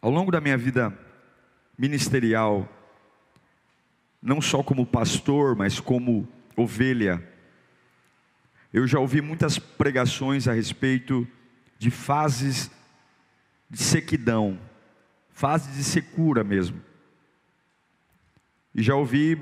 [0.00, 0.96] Ao longo da minha vida
[1.78, 2.68] ministerial,
[4.22, 7.22] não só como pastor, mas como ovelha,
[8.72, 11.26] eu já ouvi muitas pregações a respeito
[11.78, 12.70] de fases
[13.68, 14.58] de sequidão,
[15.30, 16.80] fase de secura mesmo.
[18.74, 19.40] E já ouvi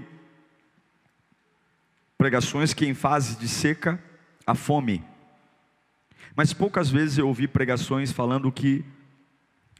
[2.16, 4.02] pregações que em fase de seca
[4.46, 5.04] há fome.
[6.36, 8.84] Mas poucas vezes eu ouvi pregações falando que,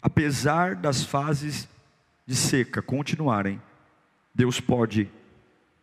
[0.04, 1.66] apesar das fases
[2.26, 3.58] de seca continuarem,
[4.34, 5.10] Deus pode,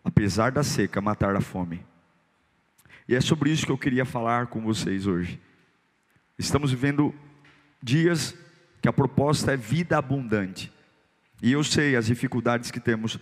[0.04, 1.84] apesar da seca, matar a fome.
[3.08, 5.42] E é sobre isso que eu queria falar com vocês hoje.
[6.38, 7.16] Estamos vivendo
[7.82, 8.36] dias
[8.80, 10.72] que a proposta é vida abundante.
[11.42, 13.18] E eu sei as dificuldades que temos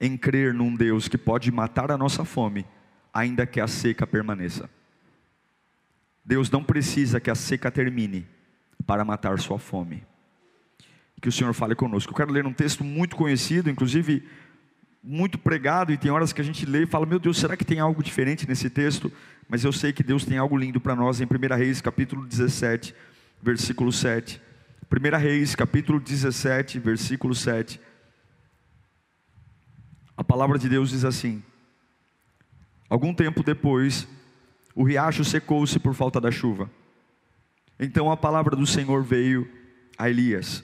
[0.00, 2.64] em crer num Deus que pode matar a nossa fome,
[3.12, 4.70] ainda que a seca permaneça.
[6.24, 8.26] Deus não precisa que a seca termine
[8.86, 10.02] para matar sua fome.
[11.20, 12.12] Que o Senhor fale conosco.
[12.12, 14.26] Eu quero ler um texto muito conhecido, inclusive
[15.02, 17.64] muito pregado, e tem horas que a gente lê e fala: Meu Deus, será que
[17.64, 19.12] tem algo diferente nesse texto?
[19.48, 22.94] Mas eu sei que Deus tem algo lindo para nós em 1 Reis, capítulo 17,
[23.42, 24.40] versículo 7.
[24.90, 27.80] 1 Reis, capítulo 17, versículo 7.
[30.16, 31.42] A palavra de Deus diz assim:
[32.88, 34.06] Algum tempo depois,
[34.74, 36.70] o riacho secou-se por falta da chuva.
[37.80, 39.50] Então a palavra do Senhor veio
[39.96, 40.62] a Elias: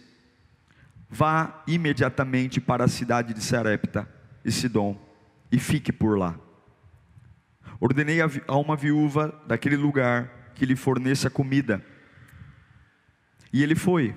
[1.09, 4.06] Vá imediatamente para a cidade de Sarepta
[4.45, 5.00] e Sidom
[5.50, 6.38] e fique por lá.
[7.81, 11.82] Ordenei a uma viúva daquele lugar que lhe forneça comida
[13.53, 14.15] e ele foi.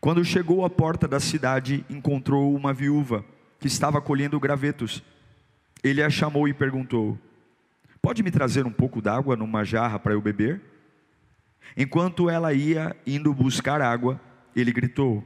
[0.00, 3.24] Quando chegou à porta da cidade, encontrou uma viúva
[3.60, 5.00] que estava colhendo gravetos.
[5.82, 7.16] Ele a chamou e perguntou:
[8.02, 10.60] Pode me trazer um pouco d'água numa jarra para eu beber?
[11.74, 14.20] Enquanto ela ia indo buscar água,
[14.54, 15.24] ele gritou: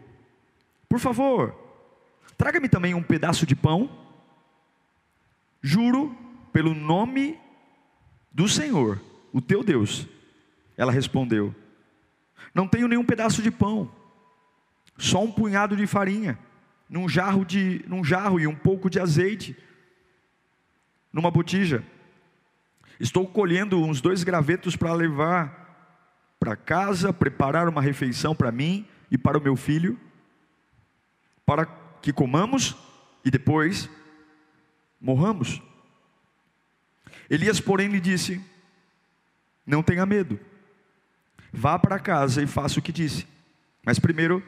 [0.88, 1.54] Por favor,
[2.38, 3.90] traga-me também um pedaço de pão.
[5.62, 6.16] Juro
[6.52, 7.38] pelo nome
[8.32, 9.00] do Senhor,
[9.32, 10.06] o teu Deus.
[10.76, 11.54] Ela respondeu:
[12.54, 13.90] não tenho nenhum pedaço de pão,
[14.96, 16.38] só um punhado de farinha,
[16.88, 19.56] num jarro, de, num jarro e um pouco de azeite,
[21.12, 21.84] numa botija.
[22.98, 25.59] Estou colhendo uns dois gravetos para levar
[26.40, 30.00] para casa, preparar uma refeição para mim e para o meu filho,
[31.46, 31.66] para
[32.00, 32.74] que comamos
[33.24, 33.88] e depois
[35.00, 35.62] morramos.
[37.28, 38.40] Elias, porém, lhe disse:
[39.64, 40.40] Não tenha medo
[41.52, 43.26] Vá para casa e faça o que disse.
[43.84, 44.42] Mas primeiro,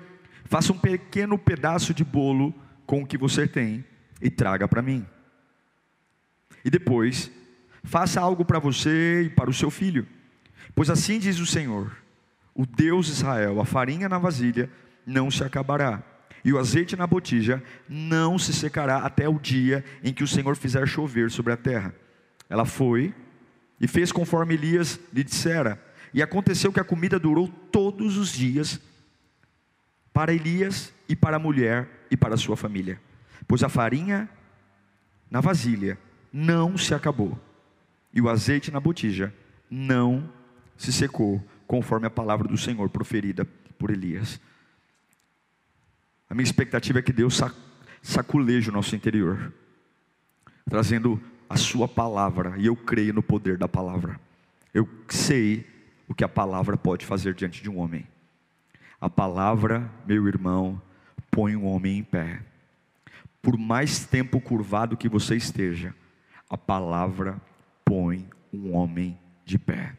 [0.45, 2.55] faça um pequeno pedaço de bolo
[2.87, 3.85] com o que você tem
[4.21, 5.05] e traga para mim.
[6.65, 7.31] E depois,
[7.83, 10.07] faça algo para você e para o seu filho.
[10.75, 11.97] Pois assim diz o Senhor:
[12.55, 14.71] o Deus Israel, a farinha na vasilha
[15.07, 16.03] não se acabará,
[16.45, 20.57] e o azeite na botija não se secará até o dia em que o Senhor
[20.57, 21.95] fizer chover sobre a terra.
[22.49, 23.15] Ela foi
[23.81, 28.81] e fez conforme Elias lhe dissera e aconteceu que a comida durou todos os dias
[30.13, 33.01] para Elias e para a mulher e para a sua família,
[33.49, 34.29] pois a farinha
[35.31, 35.99] na vasilha
[36.31, 37.39] não se acabou,
[38.13, 39.33] e o azeite na botija
[39.71, 40.42] não se
[40.77, 43.45] secou, conforme a palavra do Senhor proferida
[43.79, 44.41] por Elias.
[46.31, 47.41] A minha expectativa é que Deus
[48.01, 49.53] saculeje o nosso interior,
[50.69, 54.19] trazendo a Sua palavra, e eu creio no poder da palavra.
[54.73, 55.67] Eu sei
[56.09, 58.07] o que a palavra pode fazer diante de um homem.
[59.01, 60.81] A palavra, meu irmão,
[61.31, 62.41] põe um homem em pé.
[63.43, 65.95] Por mais tempo curvado que você esteja,
[66.49, 67.41] a palavra
[67.85, 69.97] põe um homem de pé.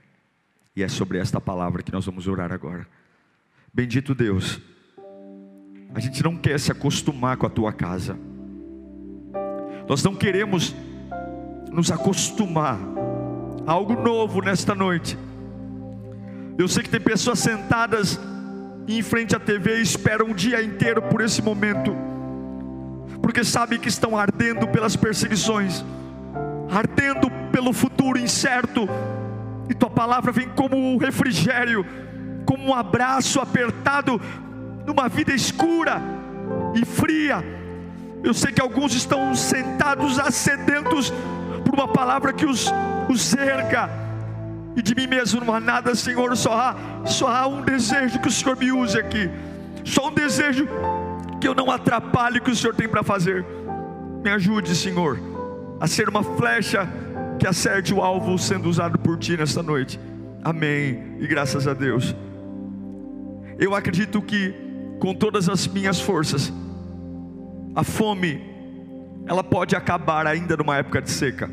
[0.75, 2.87] E é sobre esta palavra que nós vamos orar agora.
[3.73, 4.59] Bendito Deus,
[5.93, 8.17] a gente não quer se acostumar com a tua casa,
[9.87, 10.75] nós não queremos
[11.71, 12.79] nos acostumar
[13.65, 15.17] a algo novo nesta noite.
[16.57, 18.19] Eu sei que tem pessoas sentadas
[18.87, 21.95] em frente à TV e esperam o dia inteiro por esse momento,
[23.21, 25.83] porque sabem que estão ardendo pelas perseguições,
[26.69, 28.87] ardendo pelo futuro incerto,
[29.69, 31.85] e tua palavra vem como um refrigério,
[32.45, 34.19] como um abraço apertado
[34.85, 36.01] numa vida escura
[36.75, 37.43] e fria.
[38.23, 41.13] Eu sei que alguns estão sentados, sedentos
[41.65, 42.71] por uma palavra que os,
[43.09, 43.89] os cerca.
[44.75, 46.75] E de mim mesmo não há nada, Senhor, só há,
[47.05, 49.29] só há um desejo que o Senhor me use aqui.
[49.83, 50.67] Só um desejo
[51.39, 53.45] que eu não atrapalhe o que o Senhor tem para fazer.
[54.23, 55.19] Me ajude, Senhor,
[55.79, 56.87] a ser uma flecha
[57.39, 59.99] que acerte o alvo sendo usado por Ti nesta noite.
[60.43, 61.17] Amém.
[61.19, 62.15] E graças a Deus.
[63.57, 64.53] Eu acredito que
[64.99, 66.51] com todas as minhas forças,
[67.75, 68.41] a fome,
[69.25, 71.49] ela pode acabar ainda numa época de seca.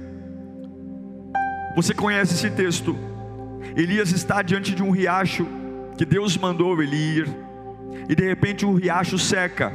[1.76, 2.96] Você conhece esse texto?
[3.76, 5.46] Elias está diante de um riacho
[5.96, 7.28] que Deus mandou ele ir,
[8.08, 9.72] e de repente o riacho seca.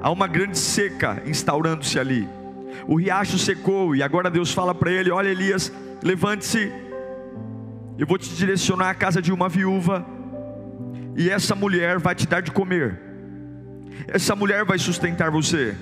[0.00, 2.28] Há uma grande seca instaurando-se ali.
[2.86, 5.72] O riacho secou e agora Deus fala para ele: Olha, Elias,
[6.02, 6.72] levante-se,
[7.98, 10.06] eu vou te direcionar à casa de uma viúva,
[11.16, 13.08] e essa mulher vai te dar de comer
[14.06, 15.74] essa mulher vai sustentar você.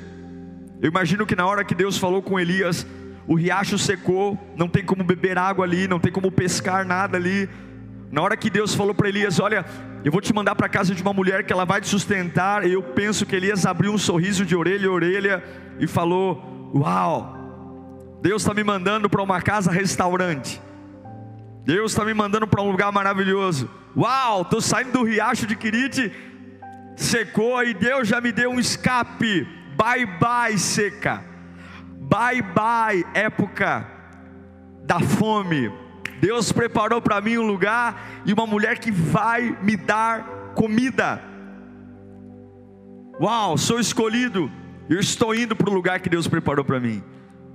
[0.80, 2.86] Eu imagino que na hora que Deus falou com Elias,
[3.26, 7.48] o riacho secou, não tem como beber água ali, não tem como pescar nada ali.
[8.10, 9.64] Na hora que Deus falou para Elias: Olha,
[10.04, 12.66] eu vou te mandar para a casa de uma mulher que ela vai te sustentar.
[12.68, 15.44] Eu penso que Elias abriu um sorriso de orelha a orelha
[15.78, 20.60] e falou: Uau, Deus está me mandando para uma casa restaurante.
[21.64, 23.68] Deus está me mandando para um lugar maravilhoso.
[23.96, 26.12] Uau, estou saindo do riacho de Quirite
[26.96, 29.46] secou e Deus já me deu um escape.
[29.76, 31.22] Bye bye seca.
[32.00, 33.86] Bye bye época
[34.84, 35.70] da fome.
[36.20, 41.22] Deus preparou para mim um lugar e uma mulher que vai me dar comida.
[43.20, 44.50] Uau, sou escolhido.
[44.88, 47.02] Eu estou indo para o lugar que Deus preparou para mim.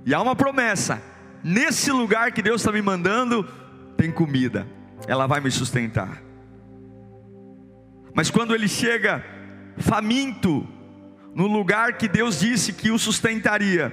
[0.04, 1.02] E há uma promessa:
[1.42, 3.44] nesse lugar que Deus está me mandando,
[3.96, 4.66] tem comida.
[5.06, 6.22] Ela vai me sustentar.
[8.14, 9.24] Mas quando ele chega
[9.78, 10.68] faminto
[11.34, 13.90] no lugar que Deus disse que o sustentaria,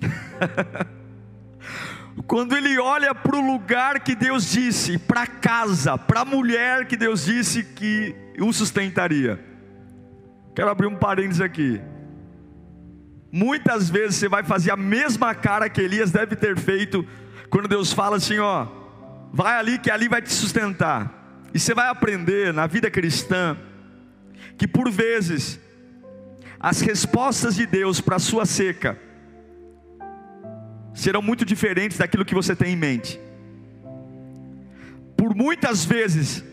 [2.26, 6.86] quando ele olha para o lugar que Deus disse, para a casa, para a mulher
[6.86, 9.49] que Deus disse que o sustentaria.
[10.54, 11.80] Quero abrir um parênteses aqui.
[13.32, 17.06] Muitas vezes você vai fazer a mesma cara que Elias deve ter feito
[17.48, 18.66] quando Deus fala assim: ó,
[19.32, 21.18] vai ali que ali vai te sustentar.
[21.54, 23.56] E você vai aprender na vida cristã
[24.56, 25.60] que por vezes
[26.58, 28.98] as respostas de Deus para a sua seca
[30.92, 33.18] serão muito diferentes daquilo que você tem em mente.
[35.16, 36.44] Por muitas vezes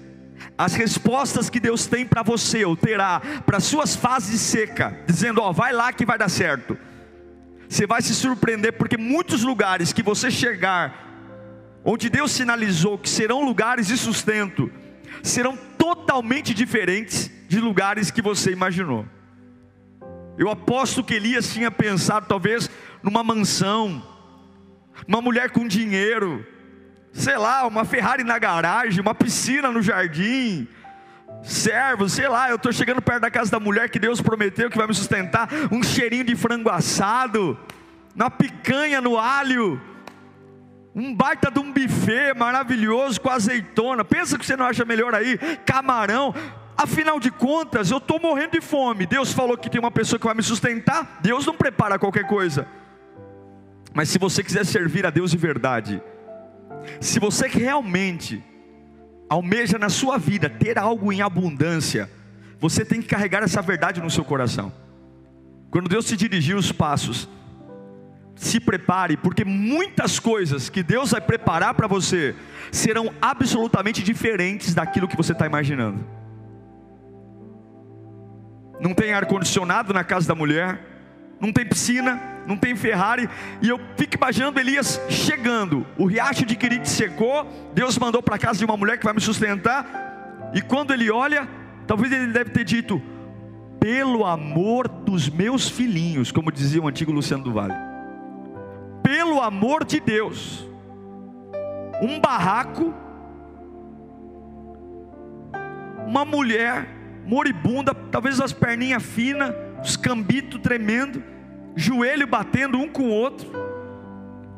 [0.58, 5.52] as respostas que Deus tem para você ou terá para suas fases seca, dizendo, ó,
[5.52, 6.78] vai lá que vai dar certo.
[7.68, 11.08] Você vai se surpreender porque muitos lugares que você chegar
[11.90, 14.70] onde Deus sinalizou que serão lugares de sustento,
[15.24, 19.06] serão totalmente diferentes de lugares que você imaginou.
[20.38, 22.70] Eu aposto que Elias tinha pensado talvez
[23.02, 24.06] numa mansão,
[25.08, 26.46] uma mulher com dinheiro,
[27.18, 30.68] sei lá, uma Ferrari na garagem, uma piscina no jardim,
[31.42, 34.78] servos, sei lá, eu estou chegando perto da casa da mulher que Deus prometeu que
[34.78, 37.60] vai me sustentar, um cheirinho de frango assado,
[38.16, 39.82] uma picanha no alho,
[40.94, 44.06] um baita de um buffet maravilhoso com azeitona.
[44.06, 45.38] Pensa que você não acha melhor aí?
[45.66, 46.34] Camarão.
[46.76, 49.06] Afinal de contas, eu estou morrendo de fome.
[49.06, 51.20] Deus falou que tem uma pessoa que vai me sustentar.
[51.22, 52.68] Deus não prepara qualquer coisa.
[53.94, 56.02] Mas se você quiser servir a Deus de verdade,
[57.00, 58.44] se você realmente
[59.30, 62.10] almeja na sua vida ter algo em abundância,
[62.60, 64.72] você tem que carregar essa verdade no seu coração.
[65.70, 67.30] Quando Deus te dirigiu os passos,
[68.36, 72.36] se prepare, porque muitas coisas que Deus vai preparar para você
[72.72, 76.06] serão absolutamente diferentes daquilo que você está imaginando.
[78.80, 80.80] Não tem ar-condicionado na casa da mulher,
[81.40, 83.30] não tem piscina, não tem Ferrari,
[83.62, 88.60] e eu fico imaginando Elias chegando, o riacho de Querite secou, Deus mandou para casa
[88.60, 91.48] de uma mulher que vai me sustentar, e quando ele olha,
[91.86, 93.02] talvez ele deve ter dito,
[93.80, 97.74] pelo amor dos meus filhinhos, como dizia o antigo Luciano do Vale.
[99.04, 100.68] Pelo amor de Deus,
[102.02, 102.94] um barraco,
[106.06, 106.88] uma mulher
[107.26, 111.22] moribunda, talvez as perninhas finas, os cambitos tremendo,
[111.78, 113.48] joelho batendo um com o outro,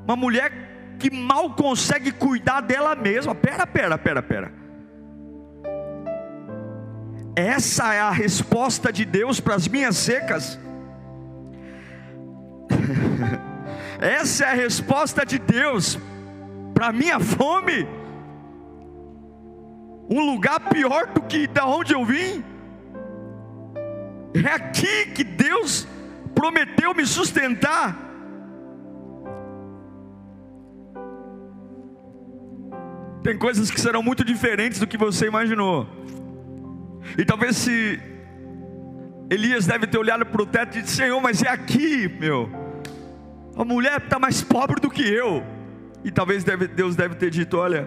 [0.05, 3.35] uma mulher que mal consegue cuidar dela mesma.
[3.35, 4.51] Pera, pera, pera, pera.
[7.35, 10.57] Essa é a resposta de Deus para as minhas secas.
[13.99, 15.99] Essa é a resposta de Deus
[16.73, 17.85] para a minha fome.
[20.09, 22.43] um lugar pior do que da onde eu vim.
[24.33, 25.87] É aqui que Deus
[26.39, 27.99] prometeu me sustentar.
[33.21, 35.85] Tem coisas que serão muito diferentes do que você imaginou.
[37.17, 37.99] E talvez se
[39.29, 42.49] Elias deve ter olhado para o teto e disse: Senhor, mas é aqui, meu.
[43.57, 45.43] A mulher está mais pobre do que eu.
[46.05, 47.85] E talvez deve, Deus deve ter dito: Olha,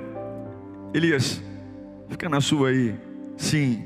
[0.92, 1.42] Elias,
[2.10, 2.94] fica na sua aí.
[3.38, 3.82] Sim,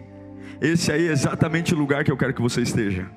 [0.60, 3.08] esse aí é exatamente o lugar que eu quero que você esteja.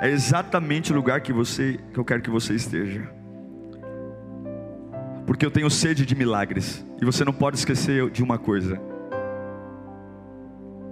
[0.00, 3.08] É exatamente o lugar que você que eu quero que você esteja.
[5.26, 6.84] Porque eu tenho sede de milagres.
[7.00, 8.80] E você não pode esquecer de uma coisa.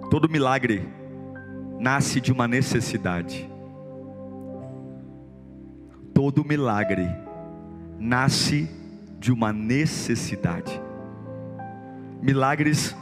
[0.09, 0.87] Todo milagre
[1.79, 3.49] nasce de uma necessidade.
[6.13, 7.09] Todo milagre
[7.99, 8.69] nasce
[9.19, 10.81] de uma necessidade.
[12.21, 12.95] Milagres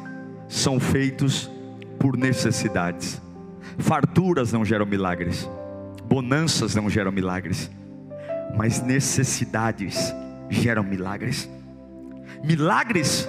[0.48, 1.50] são feitos
[2.00, 3.22] por necessidades.
[3.78, 5.50] Farturas não geram milagres,
[6.12, 7.72] bonanças não geram milagres,
[8.58, 10.13] mas necessidades
[10.50, 11.50] geram milagres.
[12.44, 13.25] Milagres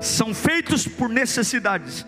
[0.00, 2.06] são feitos por necessidades.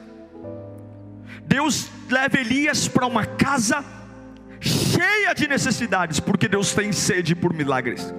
[1.44, 3.84] Deus leva Elias para uma casa
[4.60, 8.14] cheia de necessidades, porque Deus tem sede por milagres.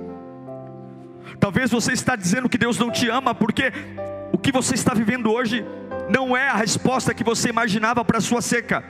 [1.39, 3.71] Talvez você está dizendo que Deus não te ama, porque
[4.33, 5.65] o que você está vivendo hoje
[6.09, 8.83] não é a resposta que você imaginava para a sua seca.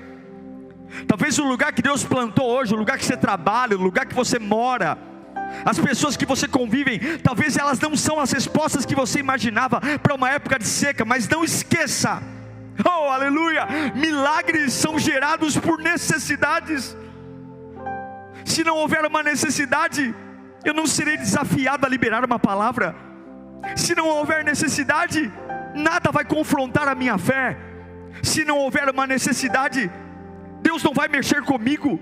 [1.07, 4.15] Talvez o lugar que Deus plantou hoje, o lugar que você trabalha, o lugar que
[4.15, 4.97] você mora,
[5.65, 10.15] as pessoas que você convive, talvez elas não são as respostas que você imaginava para
[10.15, 12.21] uma época de seca, mas não esqueça,
[12.85, 16.95] oh aleluia, milagres são gerados por necessidades.
[18.45, 20.13] Se não houver uma necessidade,
[20.65, 22.95] eu não serei desafiado a liberar uma palavra.
[23.75, 25.31] Se não houver necessidade,
[25.73, 27.57] nada vai confrontar a minha fé.
[28.21, 29.89] Se não houver uma necessidade,
[30.73, 31.99] Deus não vai mexer comigo.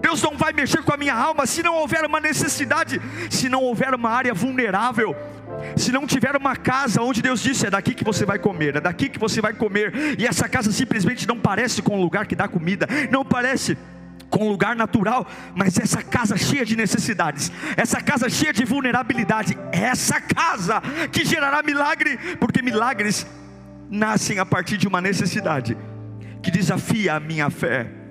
[0.00, 3.60] Deus não vai mexer com a minha alma se não houver uma necessidade, se não
[3.60, 5.16] houver uma área vulnerável,
[5.76, 8.80] se não tiver uma casa onde Deus disse: é daqui que você vai comer, é
[8.80, 12.36] daqui que você vai comer, e essa casa simplesmente não parece com um lugar que
[12.36, 13.76] dá comida, não parece
[14.30, 19.58] com um lugar natural, mas essa casa cheia de necessidades, essa casa cheia de vulnerabilidade,
[19.72, 20.80] essa casa
[21.10, 23.26] que gerará milagre, porque milagres
[23.90, 25.76] nascem a partir de uma necessidade
[26.44, 28.03] que desafia a minha fé.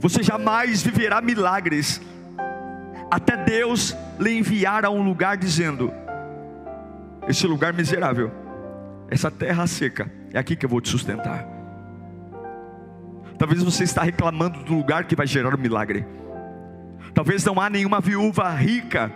[0.00, 2.00] Você jamais viverá milagres
[3.10, 5.92] até Deus lhe enviar a um lugar dizendo:
[7.28, 8.32] Esse lugar miserável,
[9.10, 11.46] essa terra seca, é aqui que eu vou te sustentar.
[13.36, 16.06] Talvez você está reclamando do lugar que vai gerar o um milagre.
[17.12, 19.12] Talvez não há nenhuma viúva rica,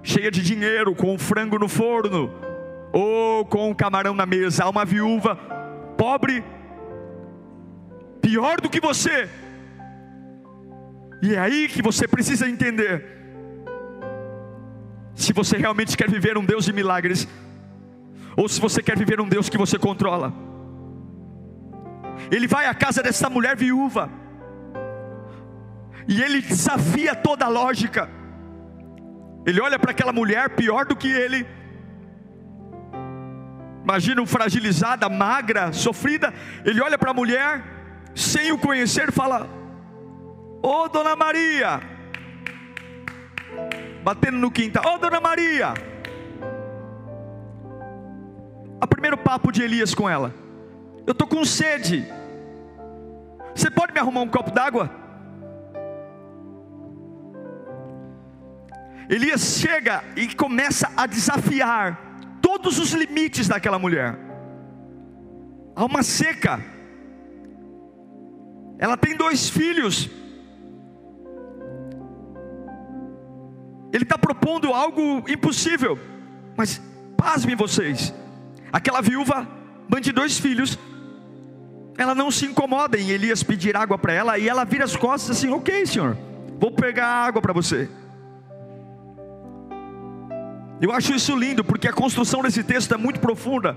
[0.00, 2.30] cheia de dinheiro, com um frango no forno,
[2.92, 4.64] ou com um camarão na mesa.
[4.64, 5.36] Há uma viúva
[5.96, 6.44] pobre,
[8.20, 9.28] pior do que você,
[11.22, 13.04] e é aí que você precisa entender.
[15.14, 17.28] Se você realmente quer viver um Deus de milagres,
[18.36, 20.32] ou se você quer viver um Deus que você controla.
[22.30, 24.10] Ele vai à casa dessa mulher viúva,
[26.08, 28.08] e ele desafia toda a lógica.
[29.46, 31.46] Ele olha para aquela mulher pior do que ele.
[33.84, 36.32] Imagina um fragilizada, magra, sofrida.
[36.64, 37.62] Ele olha para a mulher,
[38.14, 39.59] sem o conhecer, fala:
[40.62, 41.80] Ô oh, Dona Maria,
[44.02, 45.72] batendo no quintal, ô oh, Dona Maria.
[48.82, 50.34] O primeiro papo de Elias com ela:
[51.06, 52.06] Eu estou com sede.
[53.54, 54.90] Você pode me arrumar um copo d'água?
[59.08, 61.98] Elias chega e começa a desafiar
[62.42, 64.18] todos os limites daquela mulher.
[65.74, 66.60] Há uma seca.
[68.78, 70.19] Ela tem dois filhos.
[73.92, 75.98] Ele está propondo algo impossível.
[76.56, 76.80] Mas
[77.16, 78.14] pasmem vocês.
[78.72, 79.48] Aquela viúva,
[79.88, 80.78] mãe de dois filhos,
[81.98, 85.36] ela não se incomoda em Elias pedir água para ela, e ela vira as costas
[85.36, 86.16] assim: Ok, senhor,
[86.58, 87.88] vou pegar água para você.
[90.80, 93.76] Eu acho isso lindo, porque a construção desse texto é muito profunda.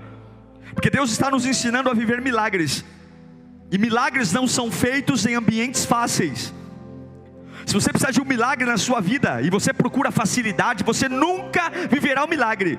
[0.72, 2.82] Porque Deus está nos ensinando a viver milagres.
[3.70, 6.52] E milagres não são feitos em ambientes fáceis.
[7.66, 11.70] Se você precisar de um milagre na sua vida e você procura facilidade, você nunca
[11.90, 12.78] viverá um milagre.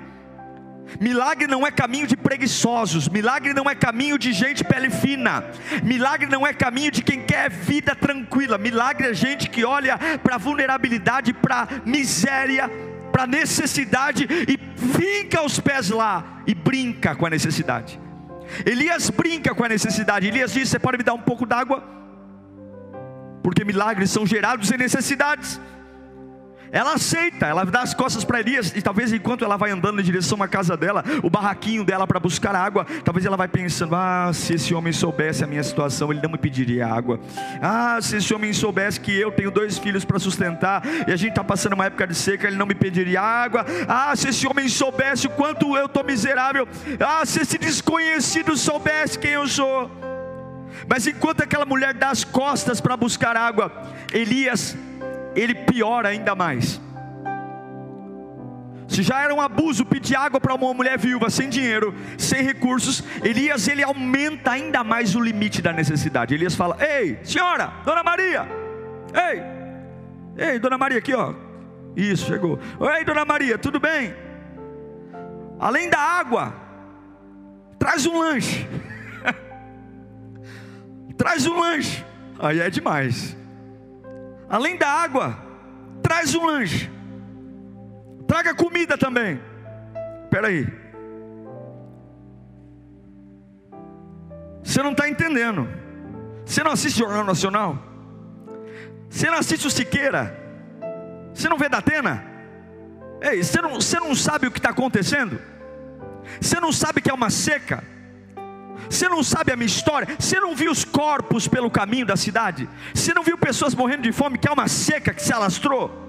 [1.00, 5.44] Milagre não é caminho de preguiçosos, milagre não é caminho de gente pele fina,
[5.84, 10.38] milagre não é caminho de quem quer vida tranquila, milagre é gente que olha para
[10.38, 12.70] vulnerabilidade, para miséria,
[13.12, 14.60] para necessidade e
[14.98, 18.00] fica aos pés lá e brinca com a necessidade.
[18.66, 20.28] Elias brinca com a necessidade.
[20.28, 21.84] Elias diz: Você pode me dar um pouco d'água?
[23.46, 25.62] Porque milagres são gerados em necessidades.
[26.72, 30.04] Ela aceita, ela dá as costas para Elias, e talvez enquanto ela vai andando em
[30.04, 34.32] direção à casa dela, o barraquinho dela para buscar água, talvez ela vai pensando: ah,
[34.34, 37.20] se esse homem soubesse a minha situação, ele não me pediria água.
[37.62, 41.30] Ah, se esse homem soubesse que eu tenho dois filhos para sustentar, e a gente
[41.30, 43.64] está passando uma época de seca, ele não me pediria água.
[43.88, 46.68] Ah, se esse homem soubesse o quanto eu estou miserável.
[47.00, 50.15] Ah, se esse desconhecido soubesse quem eu sou.
[50.88, 53.72] Mas enquanto aquela mulher dá as costas para buscar água,
[54.14, 54.78] Elias
[55.36, 56.82] ele piora ainda mais.
[58.88, 63.04] Se já era um abuso pedir água para uma mulher viúva sem dinheiro, sem recursos,
[63.24, 66.34] Elias ele aumenta ainda mais o limite da necessidade.
[66.34, 68.48] Elias fala: Ei, senhora, dona Maria,
[69.14, 71.34] ei, ei, dona Maria, aqui ó,
[71.96, 72.60] isso chegou.
[72.96, 74.16] Ei, dona Maria, tudo bem?
[75.60, 76.54] Além da água,
[77.80, 78.68] traz um lanche.
[81.14, 82.04] Traz um lanche.
[82.40, 83.36] Aí é demais
[84.50, 85.38] além da água,
[86.02, 86.90] traz um lanche,
[88.28, 89.40] traga comida também.
[90.24, 90.68] Espera aí,
[94.64, 95.68] você não está entendendo.
[96.46, 97.82] Você não assiste Jornal Nacional?
[99.10, 100.40] Você não assiste o Siqueira?
[101.34, 102.24] Você não vê da Atena?
[103.20, 105.42] Ei, você não, você não sabe o que está acontecendo?
[106.40, 107.84] Você não sabe que é uma seca?
[108.90, 110.16] Você não sabe a minha história?
[110.20, 112.70] Você não viu os corpos pelo caminho da cidade?
[112.94, 116.04] Você não viu pessoas morrendo de fome, que é uma seca que se alastrou?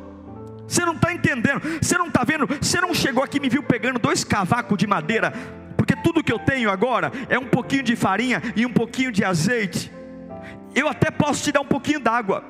[0.66, 3.62] Você não está entendendo, você não está vendo, você não chegou aqui e me viu
[3.62, 5.32] pegando dois cavacos de madeira,
[5.76, 9.24] porque tudo que eu tenho agora é um pouquinho de farinha e um pouquinho de
[9.24, 9.92] azeite.
[10.74, 12.44] Eu até posso te dar um pouquinho d'água,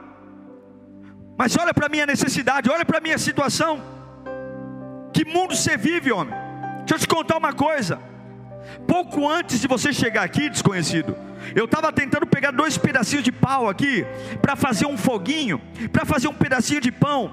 [1.38, 3.82] mas olha para a minha necessidade, olha para a minha situação.
[5.12, 6.34] Que mundo você vive, homem?
[6.78, 8.00] Deixa eu te contar uma coisa.
[8.86, 11.16] Pouco antes de você chegar aqui, desconhecido,
[11.54, 14.04] eu estava tentando pegar dois pedacinhos de pau aqui,
[14.40, 15.60] para fazer um foguinho,
[15.92, 17.30] para fazer um pedacinho de pão,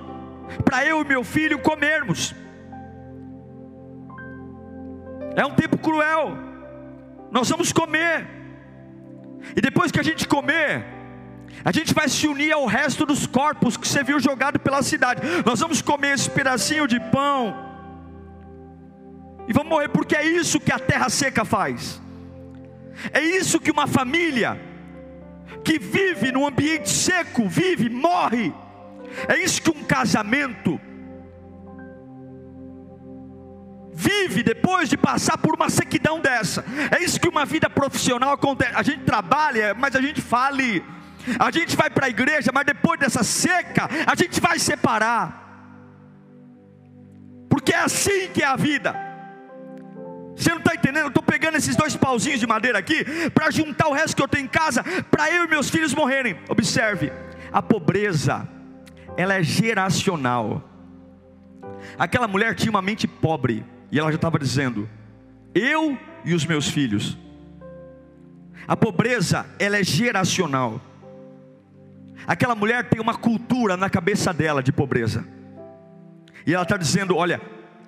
[0.63, 2.36] para eu e meu filho comermos.
[5.36, 6.38] É um tempo cruel,
[7.32, 8.28] nós vamos comer,
[9.56, 10.86] e depois que a gente comer,
[11.65, 15.22] a gente vai se unir ao resto dos corpos que você viu jogado pela cidade.
[15.46, 17.72] Nós vamos comer esse pedacinho de pão
[19.47, 22.01] e vamos morrer, porque é isso que a terra seca faz.
[23.12, 24.60] É isso que uma família
[25.63, 28.53] que vive num ambiente seco vive, morre.
[29.27, 30.79] É isso que um casamento
[33.93, 36.65] vive depois de passar por uma sequidão dessa.
[36.91, 38.73] É isso que uma vida profissional acontece.
[38.75, 40.84] A gente trabalha, mas a gente fale.
[41.39, 45.41] A gente vai para a igreja, mas depois dessa seca, a gente vai separar.
[47.49, 49.12] Porque é assim que é a vida.
[50.36, 51.04] Você não está entendendo?
[51.04, 54.28] Eu estou pegando esses dois pauzinhos de madeira aqui para juntar o resto que eu
[54.28, 56.38] tenho em casa para eu e meus filhos morrerem.
[56.50, 57.12] Observe,
[57.52, 58.48] a pobreza,
[59.15, 60.63] ela é geracional.
[61.98, 64.89] Aquela mulher tinha uma mente pobre e ela já estava dizendo:
[65.54, 67.17] eu e os meus filhos.
[68.67, 70.82] A pobreza, ela é geracional.
[72.26, 75.26] Aquela mulher tem uma cultura na cabeça dela de pobreza.
[76.48, 77.41] E ela está dizendo: olha,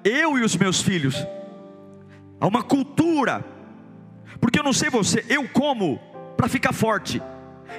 [0.04, 1.26] eu e os meus filhos
[2.40, 3.44] Há uma cultura.
[4.40, 6.00] Porque eu não sei você, eu como
[6.36, 7.22] para ficar forte.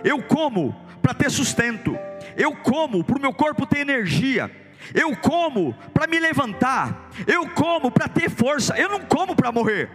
[0.02, 1.96] Eu como para ter sustento.
[2.36, 4.50] Eu como para o meu corpo ter energia.
[4.94, 7.10] Eu como para me levantar.
[7.26, 8.76] Eu como para ter força.
[8.78, 9.90] Eu não como para morrer.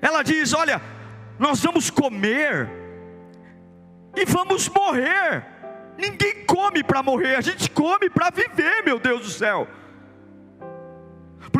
[0.00, 0.80] Ela diz: Olha,
[1.38, 2.68] nós vamos comer
[4.16, 5.44] e vamos morrer.
[5.98, 9.66] Ninguém come para morrer, a gente come para viver, meu Deus do céu.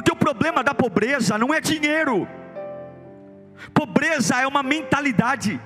[0.06, 2.28] Porque o problema da pobreza não é dinheiro,
[3.74, 5.60] pobreza é uma mentalidade.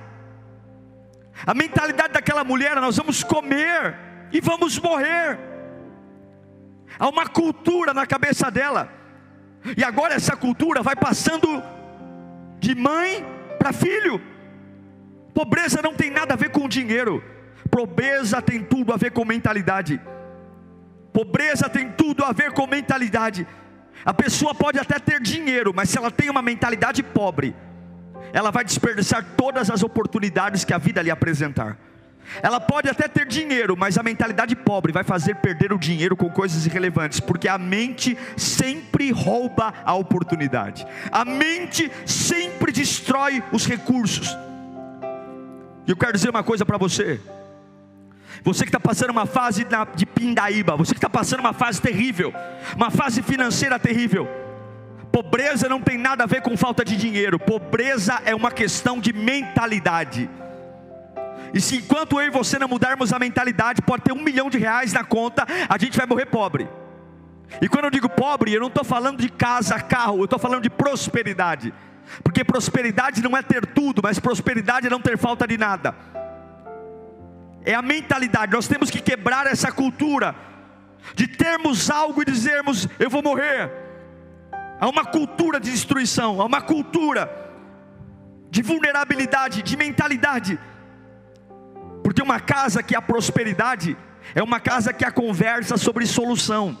[1.45, 3.95] A mentalidade daquela mulher, nós vamos comer
[4.31, 5.37] e vamos morrer.
[6.97, 8.89] Há uma cultura na cabeça dela,
[9.77, 11.61] e agora essa cultura vai passando
[12.57, 13.23] de mãe
[13.59, 14.19] para filho.
[15.35, 17.23] Pobreza não tem nada a ver com dinheiro,
[17.69, 20.01] pobreza tem tudo a ver com mentalidade.
[21.13, 23.45] Pobreza tem tudo a ver com mentalidade.
[24.05, 27.55] A pessoa pode até ter dinheiro, mas se ela tem uma mentalidade pobre,
[28.33, 31.77] ela vai desperdiçar todas as oportunidades que a vida lhe apresentar.
[32.41, 36.29] Ela pode até ter dinheiro, mas a mentalidade pobre vai fazer perder o dinheiro com
[36.29, 40.85] coisas irrelevantes, porque a mente sempre rouba a oportunidade.
[41.11, 44.37] A mente sempre destrói os recursos.
[45.85, 47.19] E eu quero dizer uma coisa para você:
[48.43, 52.33] você que está passando uma fase de pindaíba, você que está passando uma fase terrível,
[52.75, 54.27] uma fase financeira terrível.
[55.11, 59.13] Pobreza não tem nada a ver com falta de dinheiro, pobreza é uma questão de
[59.13, 60.29] mentalidade.
[61.53, 64.57] E se enquanto eu e você não mudarmos a mentalidade, pode ter um milhão de
[64.57, 66.67] reais na conta, a gente vai morrer pobre.
[67.61, 70.63] E quando eu digo pobre, eu não estou falando de casa, carro, eu estou falando
[70.63, 71.73] de prosperidade.
[72.23, 75.93] Porque prosperidade não é ter tudo, mas prosperidade é não ter falta de nada.
[77.63, 80.35] É a mentalidade, nós temos que quebrar essa cultura
[81.15, 83.71] de termos algo e dizermos: eu vou morrer.
[84.79, 87.29] Há uma cultura de destruição, há uma cultura
[88.49, 90.59] de vulnerabilidade, de mentalidade.
[92.03, 93.95] Porque uma casa que há prosperidade
[94.33, 96.77] é uma casa que há conversa sobre solução.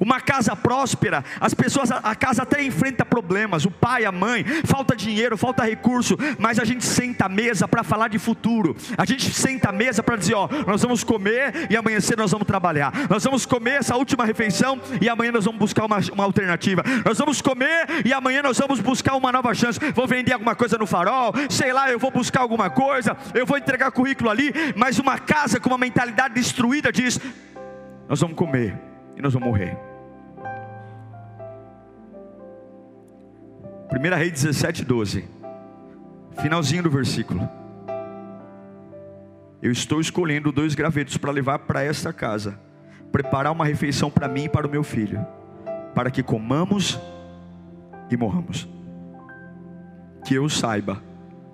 [0.00, 4.96] Uma casa próspera, as pessoas, a casa até enfrenta problemas, o pai, a mãe, falta
[4.96, 8.76] dinheiro, falta recurso, mas a gente senta à mesa para falar de futuro.
[8.96, 12.30] A gente senta à mesa para dizer, ó, nós vamos comer e amanhã cedo nós
[12.30, 12.92] vamos trabalhar.
[13.08, 16.82] Nós vamos comer essa última refeição e amanhã nós vamos buscar uma, uma alternativa.
[17.04, 19.78] Nós vamos comer e amanhã nós vamos buscar uma nova chance.
[19.94, 23.58] Vou vender alguma coisa no farol, sei lá, eu vou buscar alguma coisa, eu vou
[23.58, 27.20] entregar currículo ali, mas uma casa com uma mentalidade destruída diz:
[28.08, 29.76] nós vamos comer e nós vamos morrer.
[33.92, 35.24] 1 Rei 17, 12.
[36.40, 37.48] Finalzinho do versículo.
[39.60, 42.58] Eu estou escolhendo dois gravetos para levar para esta casa,
[43.12, 45.24] preparar uma refeição para mim e para o meu filho,
[45.94, 46.98] para que comamos
[48.10, 48.66] e morramos.
[50.24, 51.02] Que eu saiba,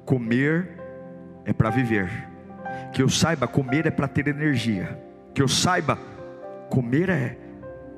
[0.06, 0.70] comer
[1.44, 2.08] é para viver.
[2.92, 4.96] Que eu saiba, comer é para ter energia.
[5.34, 5.98] Que eu saiba,
[6.70, 7.47] comer é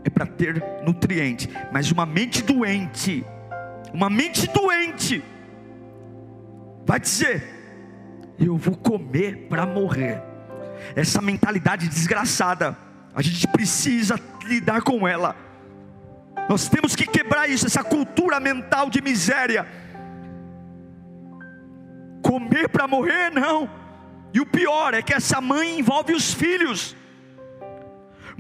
[0.04, 3.24] é para ter nutriente, mas uma mente doente,
[3.92, 5.22] uma mente doente,
[6.86, 7.42] vai dizer:
[8.38, 10.22] eu vou comer para morrer.
[10.96, 12.76] Essa mentalidade desgraçada,
[13.14, 15.36] a gente precisa lidar com ela.
[16.48, 19.66] Nós temos que quebrar isso, essa cultura mental de miséria.
[22.22, 23.68] Comer para morrer, não.
[24.32, 26.96] E o pior é que essa mãe envolve os filhos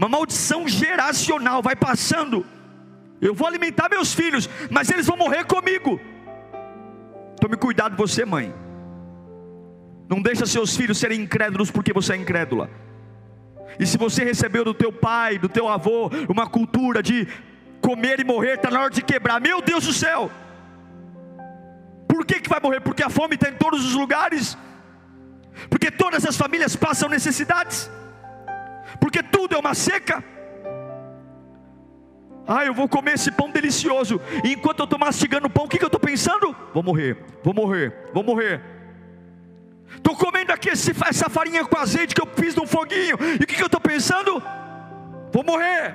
[0.00, 2.46] uma maldição geracional vai passando.
[3.20, 6.00] Eu vou alimentar meus filhos, mas eles vão morrer comigo.
[7.38, 8.54] Tome cuidado você, mãe.
[10.08, 12.70] Não deixa seus filhos serem incrédulos porque você é incrédula.
[13.78, 17.28] E se você recebeu do teu pai, do teu avô, uma cultura de
[17.82, 19.38] comer e morrer, está na hora de quebrar.
[19.38, 20.30] Meu Deus do céu!
[22.08, 22.80] Por que, que vai morrer?
[22.80, 24.56] Porque a fome está em todos os lugares.
[25.68, 27.90] Porque todas as famílias passam necessidades
[29.00, 30.22] porque tudo é uma seca.
[32.46, 34.20] Ah, eu vou comer esse pão delicioso.
[34.44, 36.54] E enquanto eu estou mastigando o pão, o que, que eu estou pensando?
[36.74, 38.60] Vou morrer, vou morrer, vou morrer.
[39.96, 43.16] Estou comendo aqui esse, essa farinha com azeite que eu fiz num foguinho.
[43.40, 44.42] E o que, que eu estou pensando?
[45.32, 45.94] Vou morrer.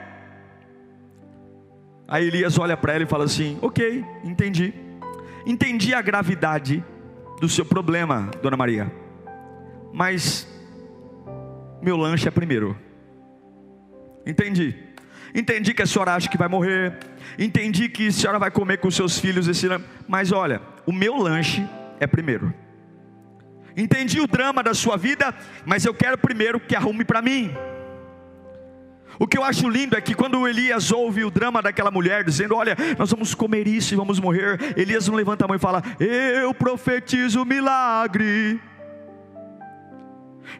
[2.08, 4.74] Aí Elias olha para ela e fala assim: Ok, entendi.
[5.46, 6.84] Entendi a gravidade
[7.40, 8.92] do seu problema, dona Maria.
[9.94, 10.48] Mas
[11.82, 12.85] meu lanche é primeiro.
[14.26, 14.76] Entendi.
[15.34, 16.98] Entendi que a senhora acha que vai morrer.
[17.38, 19.68] Entendi que a senhora vai comer com seus filhos esse
[20.08, 21.68] Mas olha, o meu lanche
[22.00, 22.54] é primeiro.
[23.76, 25.34] Entendi o drama da sua vida,
[25.66, 27.54] mas eu quero primeiro que arrume para mim.
[29.20, 32.56] O que eu acho lindo é que quando Elias ouve o drama daquela mulher, dizendo:
[32.56, 35.84] Olha, nós vamos comer isso e vamos morrer, Elias não levanta a mão e fala:
[36.00, 38.60] Eu profetizo milagre,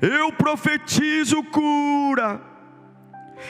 [0.02, 2.55] eu profetizo cura.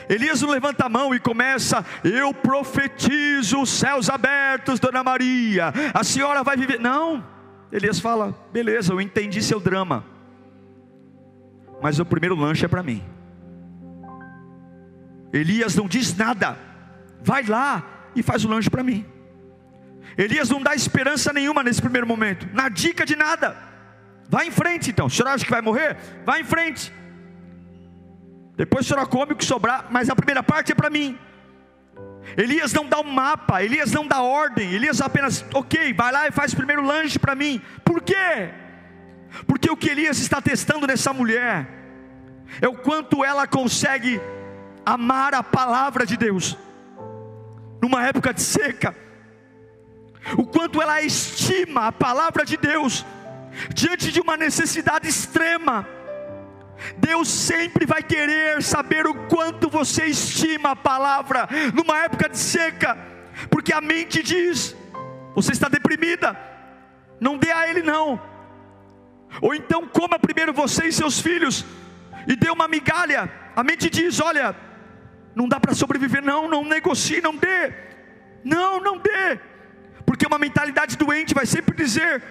[0.10, 6.04] Elias não levanta a mão e começa: Eu profetizo os céus abertos, Dona Maria, a
[6.04, 6.80] senhora vai viver.
[6.80, 7.24] Não,
[7.71, 10.06] Elias fala: Beleza, eu entendi seu drama,
[11.82, 13.04] mas o primeiro lanche é para mim.
[15.32, 16.58] Elias não diz nada,
[17.21, 17.84] vai lá
[18.15, 19.06] e faz o lanche para mim.
[20.17, 23.56] Elias não dá esperança nenhuma nesse primeiro momento, na dica de nada.
[24.30, 25.08] Vai em frente então.
[25.08, 25.98] O senhor acha que vai morrer?
[26.26, 26.91] Vai em frente.
[28.55, 31.17] Depois a senhora come o que sobrar, mas a primeira parte é para mim.
[32.37, 36.31] Elias não dá um mapa, Elias não dá ordem, Elias apenas, ok, vai lá e
[36.31, 37.61] faz o primeiro lanche para mim.
[37.83, 38.49] Por quê?
[39.45, 41.67] Porque o que Elias está testando nessa mulher
[42.61, 44.19] é o quanto ela consegue
[44.85, 46.57] amar a palavra de Deus,
[47.81, 48.95] numa época de seca,
[50.37, 53.05] o quanto ela estima a palavra de Deus,
[53.73, 55.87] diante de uma necessidade extrema.
[56.98, 62.98] Deus sempre vai querer saber o quanto você estima a palavra numa época de seca,
[63.50, 64.76] porque a mente diz:
[65.34, 66.38] você está deprimida,
[67.19, 68.21] não dê a Ele não,
[69.41, 71.65] ou então coma primeiro você e seus filhos,
[72.28, 73.32] e dê uma migalha.
[73.56, 74.56] A mente diz: olha,
[75.36, 77.74] não dá para sobreviver, não, não negocie, não dê,
[78.43, 79.39] não, não dê.
[80.06, 82.24] Porque uma mentalidade doente vai sempre dizer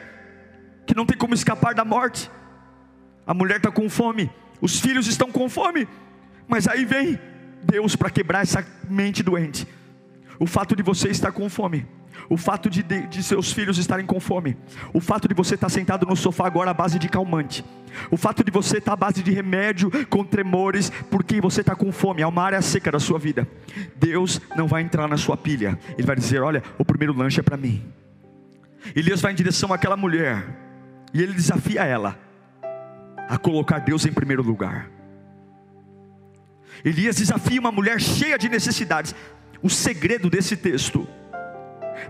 [0.87, 2.31] que não tem como escapar da morte.
[3.27, 5.87] A mulher está com fome, os filhos estão com fome,
[6.47, 7.19] mas aí vem
[7.63, 9.67] Deus para quebrar essa mente doente.
[10.39, 11.87] O fato de você estar com fome.
[12.29, 14.57] O fato de, de, de, seus filhos estarem com fome,
[14.95, 17.65] o fato de você estar sentado no sofá agora à base de calmante,
[18.11, 21.93] o fato de você estar à base de remédio com tremores, porque você está com
[21.93, 23.47] fome, é uma área seca da sua vida.
[23.97, 27.43] Deus não vai entrar na sua pilha, Ele vai dizer: Olha, o primeiro lanche é
[27.43, 27.85] para mim.
[28.95, 30.47] Elias vai em direção àquela mulher,
[31.13, 32.19] e ele desafia ela
[33.29, 34.91] a colocar Deus em primeiro lugar.
[36.85, 39.15] Elias desafia uma mulher cheia de necessidades.
[39.63, 41.07] O segredo desse texto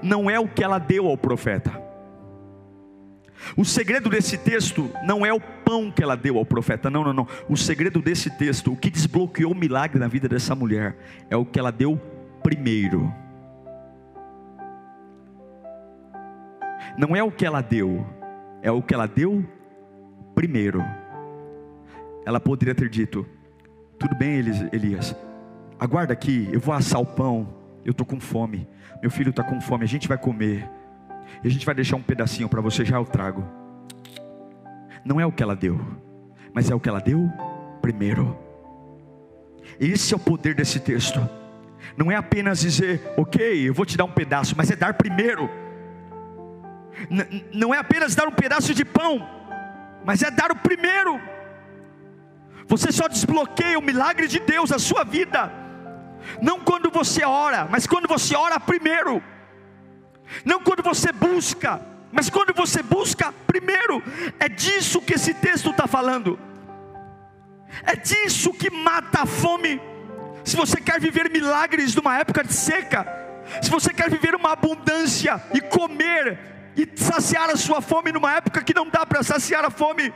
[0.03, 1.83] não é o que ela deu ao profeta.
[3.57, 7.12] O segredo desse texto não é o pão que ela deu ao profeta, não, não,
[7.12, 7.29] não.
[7.48, 10.96] O segredo desse texto, o que desbloqueou o milagre na vida dessa mulher,
[11.31, 12.00] é o que ela deu
[12.42, 13.12] primeiro.
[16.96, 18.07] Não é o que ela deu,
[18.62, 19.44] é o que ela deu
[20.35, 20.83] primeiro.
[22.25, 23.27] Ela poderia ter dito:
[23.99, 24.37] Tudo bem,
[24.73, 25.15] Elias,
[25.79, 27.49] aguarda aqui, eu vou assar o pão,
[27.85, 28.67] eu estou com fome.
[29.01, 30.69] Meu filho está com fome, a gente vai comer.
[31.43, 33.45] A gente vai deixar um pedacinho para você, já eu trago.
[35.05, 35.79] Não é o que ela deu,
[36.53, 37.31] mas é o que ela deu
[37.83, 38.39] primeiro.
[39.79, 41.21] Esse é o poder desse texto.
[41.97, 45.51] Não é apenas dizer, ok, eu vou te dar um pedaço, mas é dar primeiro.
[47.11, 49.21] N não é apenas dar um pedaço de pão,
[50.05, 51.21] mas é dar o primeiro.
[52.66, 55.64] Você só desbloqueia o milagre de Deus na sua vida
[56.40, 59.22] não quando você ora, mas quando você ora primeiro.
[60.44, 64.03] Não quando você busca, mas quando você busca primeiro.
[64.38, 66.38] É disso que esse texto está falando.
[67.83, 69.81] É disso que mata a fome.
[70.44, 73.07] Se você quer viver milagres numa época de seca,
[73.62, 76.38] se você quer viver uma abundância e comer
[76.77, 80.12] e saciar a sua fome numa época que não dá para saciar a fome,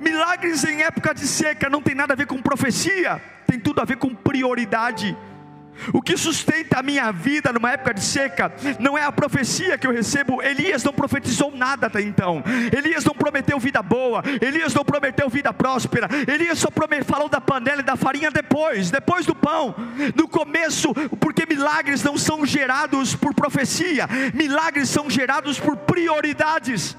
[0.00, 3.84] milagres em época de seca não tem nada a ver com profecia, tem tudo a
[3.84, 5.16] ver com prioridade.
[5.92, 9.86] O que sustenta a minha vida numa época de seca não é a profecia que
[9.86, 10.42] eu recebo.
[10.42, 12.42] Elias não profetizou nada até então.
[12.76, 14.22] Elias não prometeu vida boa.
[14.40, 16.08] Elias não prometeu vida próspera.
[16.26, 16.68] Elias só
[17.04, 19.74] falou da panela e da farinha depois, depois do pão.
[20.14, 26.96] No começo, porque milagres não são gerados por profecia, milagres são gerados por prioridades.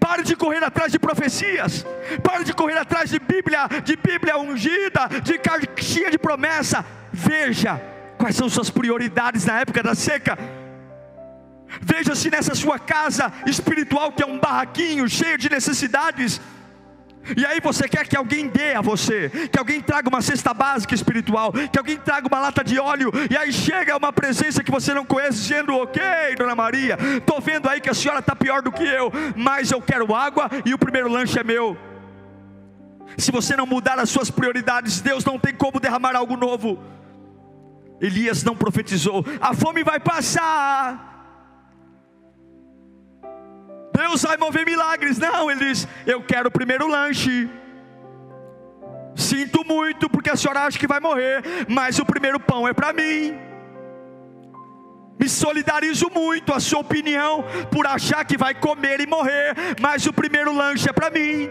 [0.00, 1.84] Pare de correr atrás de profecias.
[2.22, 7.80] Pare de correr atrás de Bíblia, de Bíblia ungida, de caixinha de promessa Veja
[8.18, 10.36] quais são suas prioridades na época da seca.
[11.80, 16.40] Veja se nessa sua casa espiritual que é um barraquinho cheio de necessidades.
[17.36, 20.94] E aí você quer que alguém dê a você, que alguém traga uma cesta básica
[20.94, 24.92] espiritual, que alguém traga uma lata de óleo, e aí chega uma presença que você
[24.92, 26.02] não conhece, dizendo, ok,
[26.36, 29.80] Dona Maria, estou vendo aí que a senhora está pior do que eu, mas eu
[29.80, 31.76] quero água e o primeiro lanche é meu.
[33.16, 36.78] Se você não mudar as suas prioridades, Deus não tem como derramar algo novo.
[38.00, 41.13] Elias não profetizou: a fome vai passar.
[43.96, 45.18] Deus vai mover milagres.
[45.18, 47.48] Não, ele diz: Eu quero o primeiro lanche.
[49.14, 52.92] Sinto muito porque a senhora acha que vai morrer, mas o primeiro pão é para
[52.92, 53.38] mim.
[55.18, 60.12] Me solidarizo muito a sua opinião por achar que vai comer e morrer, mas o
[60.12, 61.48] primeiro lanche é para mim.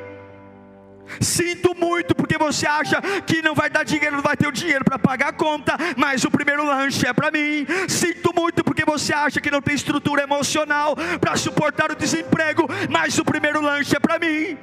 [1.20, 4.84] Sinto muito porque você acha que não vai dar dinheiro, não vai ter o dinheiro
[4.84, 7.66] para pagar a conta, mas o primeiro lanche é para mim.
[7.88, 13.18] Sinto muito porque você acha que não tem estrutura emocional para suportar o desemprego, mas
[13.18, 14.58] o primeiro lanche é para mim.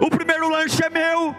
[0.00, 1.34] O primeiro lanche é meu.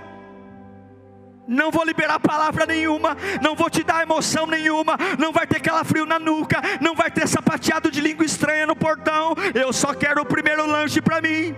[1.48, 6.06] Não vou liberar palavra nenhuma, não vou te dar emoção nenhuma, não vai ter calafrio
[6.06, 9.34] na nuca, não vai ter sapateado de língua estranha no portão.
[9.54, 11.54] Eu só quero o primeiro lanche para mim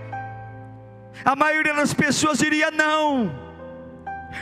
[1.23, 3.43] a maioria das pessoas diria não.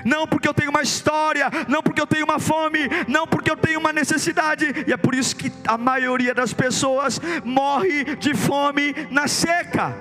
[0.06, 3.58] Não porque eu tenho uma história, não porque eu tenho uma fome, não porque eu
[3.58, 8.94] tenho uma necessidade, e é por isso que a maioria das pessoas morre de fome
[9.10, 9.94] na seca.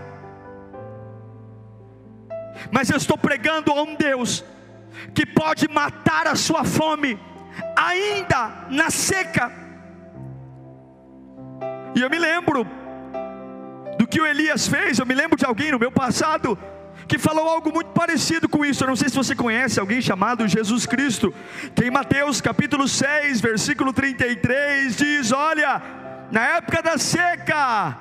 [2.71, 4.45] Mas eu estou pregando a um Deus
[5.15, 7.19] que pode matar a sua fome
[7.77, 9.51] ainda na seca.
[11.95, 12.67] E eu me lembro
[14.11, 14.99] que o Elias fez.
[14.99, 16.59] Eu me lembro de alguém no meu passado
[17.07, 18.83] que falou algo muito parecido com isso.
[18.83, 21.33] Eu não sei se você conhece alguém chamado Jesus Cristo,
[21.75, 25.81] que em Mateus capítulo 6, versículo 33 diz: Olha,
[26.31, 27.97] na época da seca,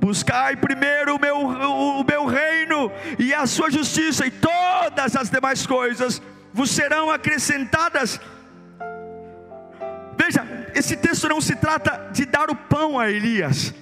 [0.00, 5.66] buscai primeiro o meu, o meu reino e a sua justiça, e todas as demais
[5.66, 8.20] coisas vos serão acrescentadas.
[10.16, 13.74] Veja, Esse texto não se trata de dar o pão a Elias.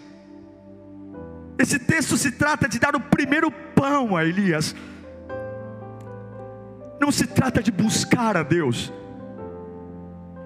[1.58, 4.74] Esse texto se trata de dar o primeiro pão a Elias.
[7.00, 8.92] Não se trata de buscar a Deus.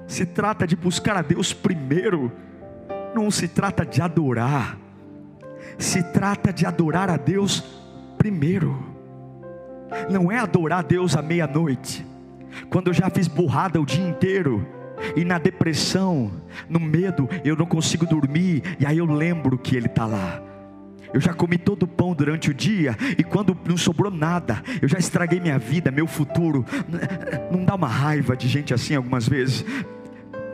[0.07, 2.33] Se trata de buscar a Deus primeiro.
[3.15, 4.79] Não se trata de adorar.
[5.79, 7.63] Se trata de adorar a Deus
[8.17, 8.91] primeiro.
[10.11, 12.07] Não é adorar a Deus à meia-noite.
[12.71, 14.67] Quando eu já fiz burrada o dia inteiro
[15.17, 16.31] e na depressão,
[16.69, 20.52] no medo, eu não consigo dormir, e aí eu lembro que Ele está lá.
[21.13, 24.89] Eu já comi todo o pão durante o dia, e quando não sobrou nada, eu
[24.89, 26.65] já estraguei minha vida, meu futuro.
[27.51, 29.65] Não dá uma raiva de gente assim algumas vezes?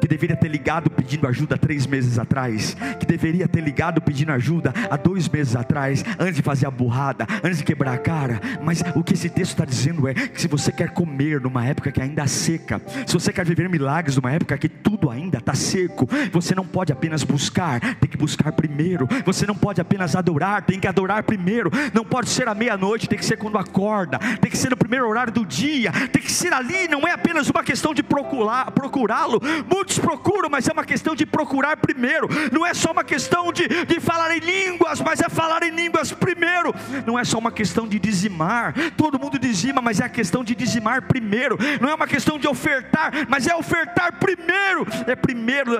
[0.09, 4.73] Que deveria ter ligado pedindo ajuda três meses atrás, que deveria ter ligado pedindo ajuda
[4.91, 8.41] há dois meses atrás, antes de fazer a burrada, antes de quebrar a cara.
[8.63, 11.93] Mas o que esse texto está dizendo é que se você quer comer numa época
[11.93, 16.09] que ainda seca, se você quer viver milagres numa época que tudo ainda está seco,
[16.33, 19.07] você não pode apenas buscar, tem que buscar primeiro.
[19.27, 21.71] Você não pode apenas adorar, tem que adorar primeiro.
[21.93, 25.07] Não pode ser à meia-noite, tem que ser quando acorda, tem que ser no primeiro
[25.07, 26.89] horário do dia, tem que ser ali.
[26.89, 29.41] Não é apenas uma questão de procurá-lo.
[29.71, 32.29] Muitos procuram, mas é uma questão de procurar primeiro.
[32.53, 36.13] Não é só uma questão de, de falar em línguas, mas é falar em línguas
[36.13, 36.75] primeiro.
[37.07, 38.75] Não é só uma questão de dizimar.
[38.97, 41.59] Todo mundo dizima, mas é a questão de dizimar primeiro.
[41.81, 44.87] Não é uma questão de ofertar, mas é ofertar primeiro.
[45.07, 45.73] É primeiro.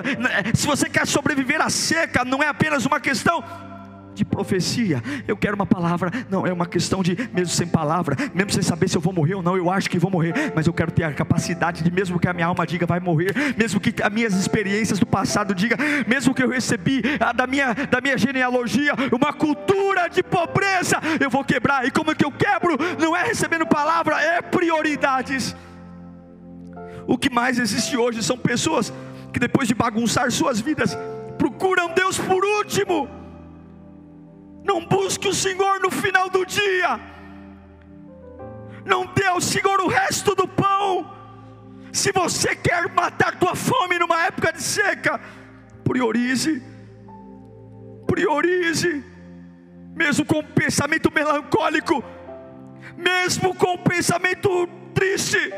[0.53, 3.43] Se você quer sobreviver à seca, não é apenas uma questão
[4.19, 5.01] de profecia.
[5.27, 6.11] Eu quero uma palavra.
[6.29, 9.35] Não, é uma questão de, mesmo sem palavra, mesmo sem saber se eu vou morrer
[9.35, 12.19] ou não, eu acho que vou morrer, mas eu quero ter a capacidade de, mesmo
[12.19, 15.77] que a minha alma diga vai morrer, mesmo que as minhas experiências do passado diga,
[16.05, 21.29] mesmo que eu recebi a, da, minha, da minha genealogia uma cultura de pobreza, eu
[21.29, 21.85] vou quebrar.
[21.85, 22.77] E como é que eu quebro?
[22.99, 25.55] Não é recebendo palavra, é prioridades.
[27.07, 28.93] O que mais existe hoje são pessoas
[29.31, 30.97] que depois de bagunçar suas vidas,
[31.37, 33.18] procuram Deus por último
[34.69, 36.99] não busque o Senhor no final do dia.
[38.85, 41.11] Não dê ao Senhor o resto do pão.
[41.91, 45.19] Se você quer matar tua fome numa época de seca,
[45.83, 46.61] priorize.
[48.05, 49.03] Priorize.
[49.95, 52.03] Mesmo com pensamento melancólico,
[52.95, 55.51] mesmo com pensamento triste,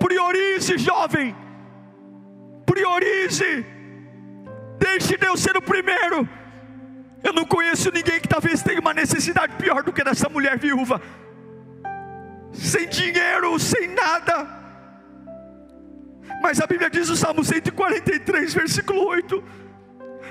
[0.00, 1.34] priorize, jovem.
[2.66, 3.64] Priorize.
[4.78, 6.28] Deixe Deus ser o primeiro.
[7.26, 11.02] Eu não conheço ninguém que talvez tenha uma necessidade pior do que dessa mulher viúva,
[12.52, 14.46] sem dinheiro, sem nada.
[16.40, 19.42] Mas a Bíblia diz no Salmo 143, versículo 8: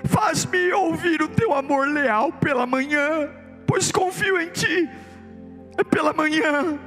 [0.06, 3.30] Faz-me ouvir o teu amor leal pela manhã,
[3.68, 4.90] pois confio em ti,
[5.78, 6.80] é pela manhã.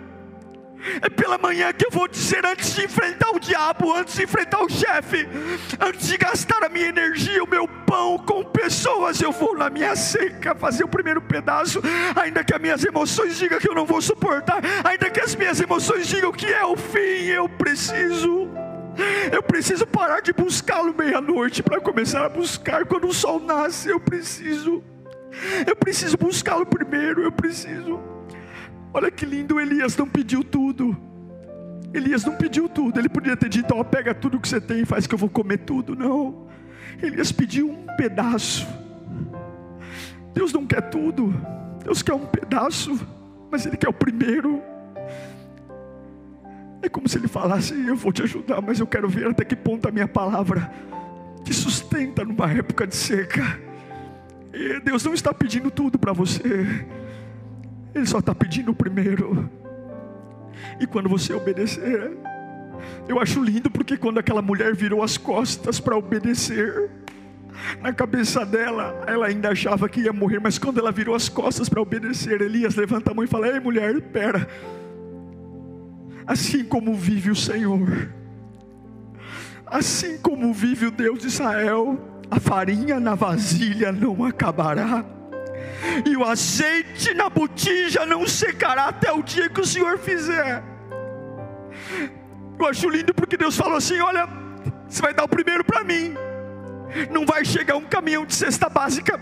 [1.03, 4.63] É pela manhã que eu vou dizer antes de enfrentar o diabo, antes de enfrentar
[4.63, 5.29] o chefe,
[5.81, 9.97] antes de gastar a minha energia, o meu pão com pessoas, eu vou na minha
[9.97, 11.81] seca fazer o primeiro pedaço,
[12.15, 15.61] ainda que as minhas emoções digam que eu não vou suportar, ainda que as minhas
[15.61, 18.49] emoções digam que é o fim, eu preciso.
[19.31, 23.89] Eu preciso parar de buscá-lo meia-noite para começar a buscar quando o sol nasce.
[23.89, 24.83] Eu preciso.
[25.65, 27.23] Eu preciso buscá-lo primeiro.
[27.23, 28.01] Eu preciso.
[28.93, 30.97] Olha que lindo, Elias não pediu tudo.
[31.93, 32.99] Elias não pediu tudo.
[32.99, 35.19] Ele podia ter dito: Ó, oh, pega tudo que você tem e faz que eu
[35.19, 35.95] vou comer tudo.
[35.95, 36.47] Não.
[37.03, 38.67] Elias pediu um pedaço.
[40.35, 41.35] Deus não quer tudo.
[41.85, 42.99] Deus quer um pedaço,
[43.51, 44.63] mas Ele quer o primeiro.
[46.83, 49.57] É como se Ele falasse: Eu vou te ajudar, mas eu quero ver até que
[49.57, 50.71] ponto a minha palavra
[51.45, 53.59] te sustenta numa época de seca.
[54.53, 56.87] E Deus não está pedindo tudo para você.
[57.95, 59.51] Ele só está pedindo o primeiro.
[60.81, 62.17] E quando você obedecer,
[63.09, 66.91] eu acho lindo porque quando aquela mulher virou as costas para obedecer,
[67.81, 71.69] na cabeça dela, ela ainda achava que ia morrer, mas quando ela virou as costas
[71.69, 74.49] para obedecer, Elias levanta a mão e fala: Ei mulher, espera.
[76.27, 78.11] Assim como vive o Senhor,
[79.67, 81.99] assim como vive o Deus de Israel,
[82.31, 85.05] a farinha na vasilha não acabará
[86.05, 90.63] e o azeite na botija não secará até o dia que o Senhor fizer.
[92.59, 94.29] Eu acho lindo porque Deus falou assim: Olha,
[94.89, 96.15] você vai dar o primeiro para mim.
[97.11, 99.21] Não vai chegar um caminhão de cesta básica.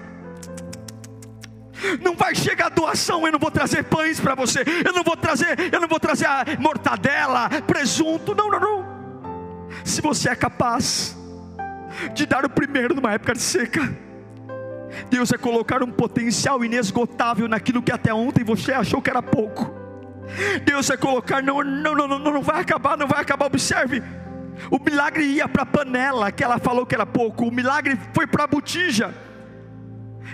[2.01, 4.64] Não vai chegar doação, eu não vou trazer pães para você.
[4.84, 6.26] Eu não vou trazer, eu não vou trazer
[6.59, 8.34] mortadela, presunto.
[8.34, 8.97] Não, não, não.
[9.84, 11.16] Se você é capaz
[12.14, 13.97] de dar o primeiro numa época de seca,
[15.11, 19.74] Deus é colocar um potencial inesgotável naquilo que até ontem você achou que era pouco.
[20.64, 23.47] Deus é colocar, não, não, não, não, não vai acabar, não vai acabar.
[23.47, 24.03] Observe,
[24.70, 28.26] O milagre ia para a panela, que ela falou que era pouco, o milagre foi
[28.26, 29.14] para a botija.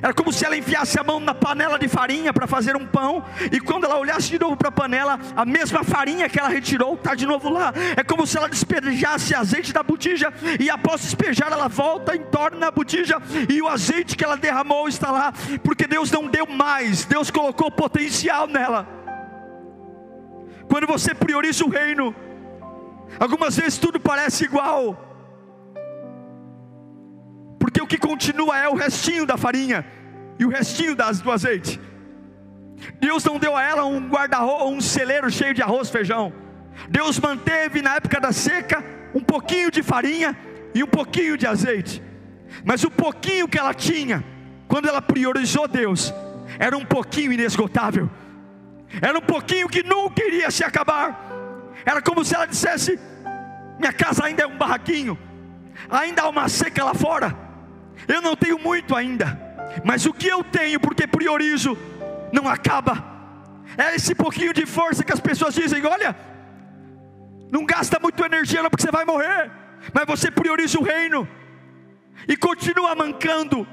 [0.00, 3.24] Era como se ela enfiasse a mão na panela de farinha para fazer um pão,
[3.50, 6.94] e quando ela olhasse de novo para a panela, a mesma farinha que ela retirou
[6.94, 7.72] está de novo lá.
[7.96, 12.68] É como se ela despejasse azeite da botija, e após despejar, ela volta e torna
[12.68, 13.18] a botija,
[13.48, 15.32] e o azeite que ela derramou está lá,
[15.62, 18.86] porque Deus não deu mais, Deus colocou potencial nela.
[20.68, 22.14] Quando você prioriza o reino,
[23.20, 25.11] algumas vezes tudo parece igual
[27.72, 29.82] porque o que continua é o restinho da farinha
[30.38, 31.80] e o restinho das, do azeite.
[33.00, 36.34] Deus não deu a ela um guarda-roupa, um celeiro cheio de arroz, feijão.
[36.90, 40.36] Deus manteve na época da seca um pouquinho de farinha
[40.74, 42.02] e um pouquinho de azeite.
[42.62, 44.22] Mas o pouquinho que ela tinha,
[44.68, 46.12] quando ela priorizou Deus,
[46.58, 48.10] era um pouquinho inesgotável.
[49.00, 51.26] Era um pouquinho que nunca iria se acabar.
[51.86, 53.00] Era como se ela dissesse:
[53.78, 55.18] Minha casa ainda é um barraquinho,
[55.88, 57.50] ainda há uma seca lá fora
[58.08, 59.38] eu não tenho muito ainda,
[59.84, 61.76] mas o que eu tenho, porque priorizo,
[62.32, 63.12] não acaba.
[63.76, 66.16] É esse pouquinho de força que as pessoas dizem: olha,
[67.50, 69.50] não gasta muito energia não, porque você vai morrer,
[69.92, 71.28] mas você prioriza o reino
[72.28, 73.66] e continua mancando,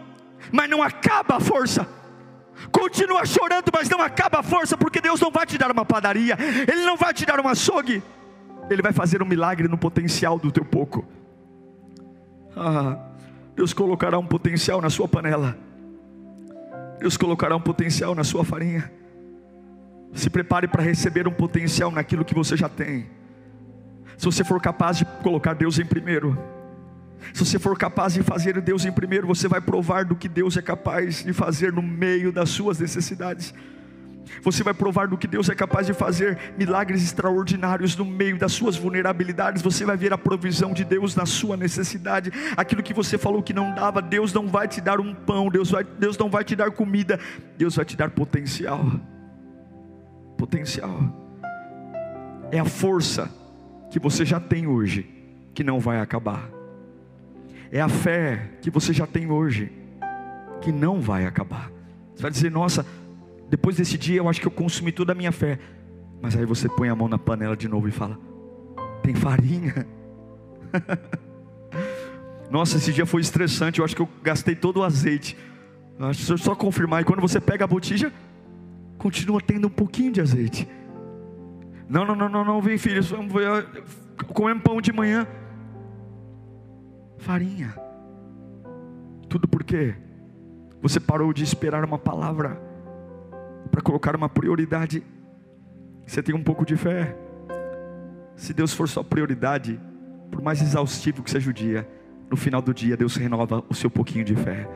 [0.52, 1.88] mas não acaba a força.
[2.72, 6.38] Continua chorando, mas não acaba a força, porque Deus não vai te dar uma padaria,
[6.68, 8.04] Ele não vai te dar um açougue,
[8.70, 11.06] Ele vai fazer um milagre no potencial do teu pouco.
[12.58, 12.98] Ah,
[13.60, 15.58] Deus colocará um potencial na sua panela.
[16.98, 18.90] Deus colocará um potencial na sua farinha.
[20.14, 23.10] Se prepare para receber um potencial naquilo que você já tem.
[24.18, 26.42] Se você for capaz de colocar Deus em primeiro,
[27.34, 30.56] se você for capaz de fazer Deus em primeiro, você vai provar do que Deus
[30.56, 33.54] é capaz de fazer no meio das suas necessidades.
[34.44, 38.52] Você vai provar do que Deus é capaz de fazer milagres extraordinários no meio das
[38.52, 39.62] suas vulnerabilidades.
[39.62, 42.32] Você vai ver a provisão de Deus na sua necessidade.
[42.56, 45.72] Aquilo que você falou que não dava, Deus não vai te dar um pão, Deus,
[45.72, 47.20] vai, Deus não vai te dar comida,
[47.58, 48.86] Deus vai te dar potencial.
[50.38, 51.20] Potencial
[52.52, 53.30] é a força
[53.92, 55.08] que você já tem hoje,
[55.54, 56.50] que não vai acabar.
[57.72, 59.72] É a fé que você já tem hoje,
[60.62, 61.72] que não vai acabar.
[62.16, 62.86] Você vai dizer, nossa
[63.50, 65.60] depois desse dia eu acho que eu consumi toda a minha fé.
[66.22, 68.18] Mas aí você põe a mão na panela de novo e fala:
[69.02, 69.88] tem farinha.
[72.50, 73.80] Nossa, esse dia foi estressante.
[73.80, 75.38] Eu acho que eu gastei todo o azeite.
[75.98, 77.02] Deixa eu só confirmar.
[77.02, 78.12] E quando você pega a botija,
[78.98, 80.68] continua tendo um pouquinho de azeite.
[81.88, 83.02] Não, não, não, não, não, vem ver.
[84.34, 85.28] Comemos pão de manhã.
[87.18, 87.76] Farinha.
[89.28, 89.96] Tudo por quê?
[90.82, 92.69] Você parou de esperar uma palavra
[93.72, 95.04] para colocar uma prioridade.
[96.06, 97.16] Você tem um pouco de fé.
[98.36, 99.80] Se Deus for sua prioridade,
[100.32, 101.88] por mais exaustivo que seja o dia,
[102.30, 104.68] no final do dia Deus renova o seu pouquinho de fé.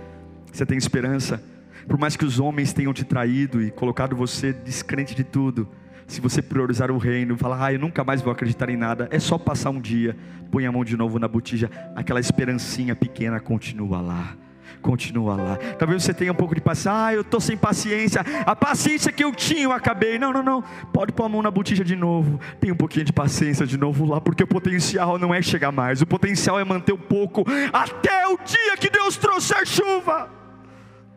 [0.52, 1.42] Você tem esperança,
[1.88, 5.68] por mais que os homens tenham te traído e colocado você descrente de tudo,
[6.06, 9.18] se você priorizar o reino, falar, ah, eu nunca mais vou acreditar em nada, é
[9.18, 10.16] só passar um dia,
[10.52, 14.38] põe a mão de novo na botija, aquela esperancinha pequena continua lá
[14.82, 15.58] continua lá.
[15.78, 17.06] Talvez você tenha um pouco de paciência.
[17.06, 18.24] Ah, eu estou sem paciência.
[18.46, 20.20] A paciência que eu tinha, eu acabei.
[20.20, 20.62] Não, não, não.
[20.94, 22.40] Pode pôr a mão na botija de novo.
[22.60, 26.02] Tem um pouquinho de paciência de novo lá, porque o potencial não é chegar mais.
[26.02, 30.30] O potencial é manter um pouco até o dia que Deus trouxer chuva.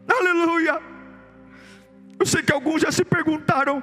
[0.09, 0.80] Aleluia.
[2.18, 3.82] Eu sei que alguns já se perguntaram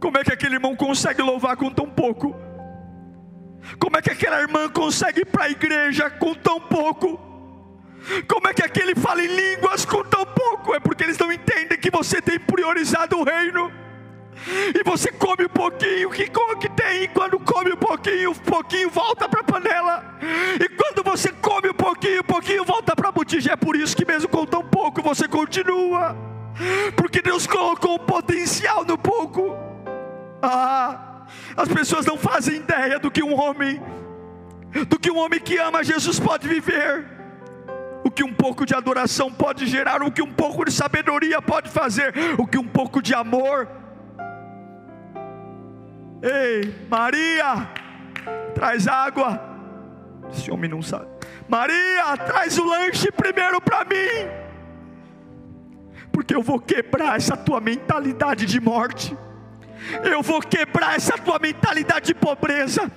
[0.00, 2.36] como é que aquele irmão consegue louvar com tão pouco.
[3.78, 7.27] Como é que aquela irmã consegue ir para a igreja com tão pouco?
[8.26, 10.74] Como é que aquele fala em línguas com tão pouco?
[10.74, 13.70] É porque eles não entendem que você tem priorizado o reino.
[14.74, 16.30] E você come um pouquinho, que,
[16.60, 20.18] que tem, e quando come um pouquinho, um pouquinho volta para a panela.
[20.22, 23.52] E quando você come um pouquinho, um pouquinho volta para a botija.
[23.52, 26.16] É por isso que mesmo com tão pouco você continua.
[26.96, 29.56] Porque Deus colocou um potencial no pouco.
[30.40, 33.82] Ah, as pessoas não fazem ideia do que um homem,
[34.88, 37.17] do que um homem que ama Jesus pode viver
[38.04, 41.68] o que um pouco de adoração pode gerar, o que um pouco de sabedoria pode
[41.70, 43.68] fazer, o que um pouco de amor.
[46.22, 47.68] Ei, Maria,
[48.54, 49.40] traz água.
[50.32, 51.06] Esse homem não sabe.
[51.48, 54.28] Maria, traz o lanche primeiro para mim,
[56.12, 59.16] porque eu vou quebrar essa tua mentalidade de morte,
[60.04, 62.90] eu vou quebrar essa tua mentalidade de pobreza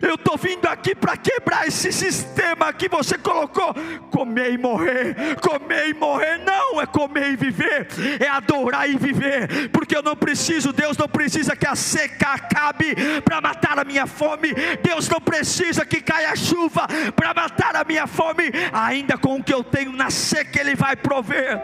[0.00, 3.74] Eu estou vindo aqui para quebrar esse sistema que você colocou.
[4.10, 6.38] Comer e morrer, comer e morrer.
[6.38, 7.88] Não é comer e viver,
[8.20, 9.70] é adorar e viver.
[9.70, 14.06] Porque eu não preciso, Deus não precisa que a seca acabe para matar a minha
[14.06, 14.52] fome.
[14.82, 18.44] Deus não precisa que caia chuva para matar a minha fome.
[18.72, 21.60] Ainda com o que eu tenho na seca, Ele vai prover.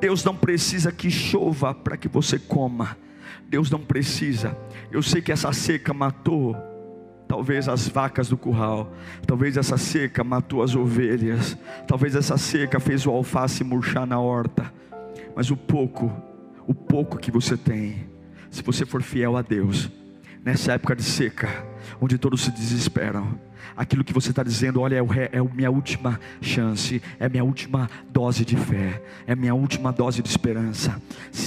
[0.00, 2.96] Deus não precisa que chova para que você coma.
[3.48, 4.56] Deus não precisa.
[4.90, 6.75] Eu sei que essa seca matou
[7.28, 8.92] Talvez as vacas do curral,
[9.26, 11.56] talvez essa seca matou as ovelhas,
[11.86, 14.72] talvez essa seca fez o alface murchar na horta,
[15.34, 16.12] mas o pouco,
[16.66, 18.08] o pouco que você tem,
[18.48, 19.90] se você for fiel a Deus,
[20.44, 21.48] nessa época de seca,
[22.00, 23.38] onde todos se desesperam,
[23.76, 27.42] aquilo que você está dizendo, olha, é, é a minha última chance, é a minha
[27.42, 31.02] última dose de fé, é a minha última dose de esperança,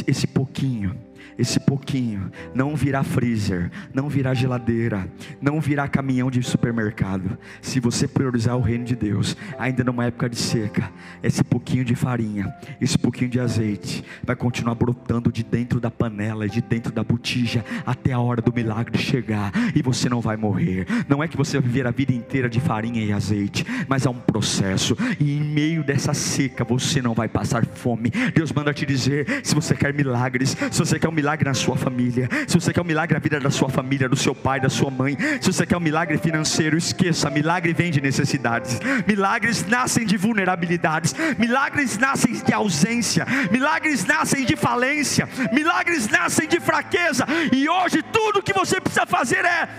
[0.05, 0.93] esse pouquinho
[1.39, 5.09] esse pouquinho não virá freezer, não virá geladeira,
[5.41, 7.37] não virá caminhão de supermercado.
[7.61, 10.91] Se você priorizar o reino de Deus, ainda numa época de seca,
[11.23, 16.47] esse pouquinho de farinha, esse pouquinho de azeite vai continuar brotando de dentro da panela,
[16.49, 20.85] de dentro da botija, até a hora do milagre chegar, e você não vai morrer.
[21.07, 24.09] Não é que você vai viver a vida inteira de farinha e azeite, mas há
[24.09, 28.11] um processo, e em meio dessa seca você não vai passar fome.
[28.35, 31.53] Deus manda te dizer: se você quer milagres, se você quer um milagre milagre na
[31.53, 34.59] sua família, se você quer um milagre na vida da sua família, do seu pai,
[34.59, 39.63] da sua mãe, se você quer um milagre financeiro, esqueça, milagre vem de necessidades, milagres
[39.67, 47.27] nascem de vulnerabilidades, milagres nascem de ausência, milagres nascem de falência, milagres nascem de fraqueza,
[47.53, 49.69] e hoje tudo que você precisa fazer é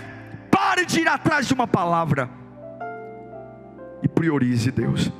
[0.49, 2.29] pare de ir atrás de uma palavra
[4.01, 5.11] e priorize Deus.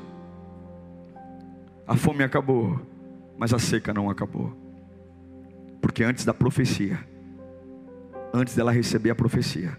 [1.85, 2.79] A fome acabou,
[3.37, 4.60] mas a seca não acabou.
[5.81, 6.99] Porque antes da profecia,
[8.33, 9.77] antes dela receber a profecia,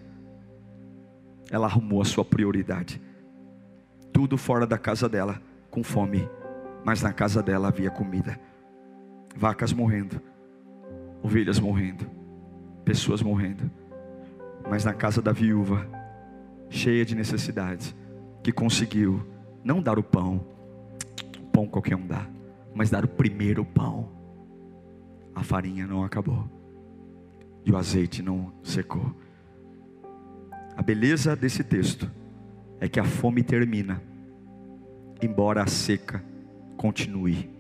[1.51, 3.01] ela arrumou a sua prioridade.
[4.13, 5.41] Tudo fora da casa dela,
[5.71, 6.29] com fome,
[6.85, 8.39] mas na casa dela havia comida.
[9.37, 10.21] Vacas morrendo,
[11.23, 12.07] ovelhas morrendo,
[12.85, 13.71] pessoas morrendo.
[14.69, 15.87] Mas na casa da viúva,
[16.69, 17.95] cheia de necessidades,
[18.43, 19.25] que conseguiu
[19.65, 20.45] não dar o pão,
[21.39, 22.27] o pão qualquer um dá,
[22.75, 24.22] mas dar o primeiro pão
[25.35, 26.49] a farinha não acabou
[27.65, 29.15] e o azeite não secou.
[30.77, 32.11] A beleza desse texto
[32.81, 34.03] é que a fome termina,
[35.23, 36.25] embora a seca
[36.77, 37.51] continue.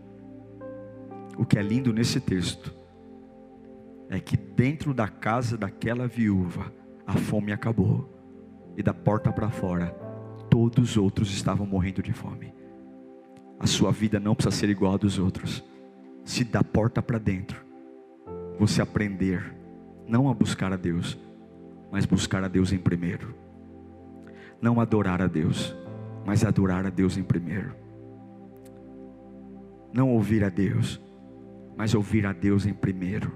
[1.38, 2.74] O que é lindo nesse texto
[4.08, 6.72] é que dentro da casa daquela viúva
[7.06, 8.10] a fome acabou
[8.76, 9.90] e da porta para fora
[10.50, 12.52] todos os outros estavam morrendo de fome.
[13.58, 15.64] A sua vida não precisa ser igual a dos outros
[16.24, 17.60] se da porta para dentro
[18.58, 19.54] você aprender
[20.06, 21.18] não a buscar a Deus,
[21.90, 23.34] mas buscar a Deus em primeiro.
[24.60, 25.74] Não adorar a Deus,
[26.24, 27.74] mas adorar a Deus em primeiro.
[29.92, 31.00] Não ouvir a Deus,
[31.76, 33.32] mas ouvir a Deus em primeiro.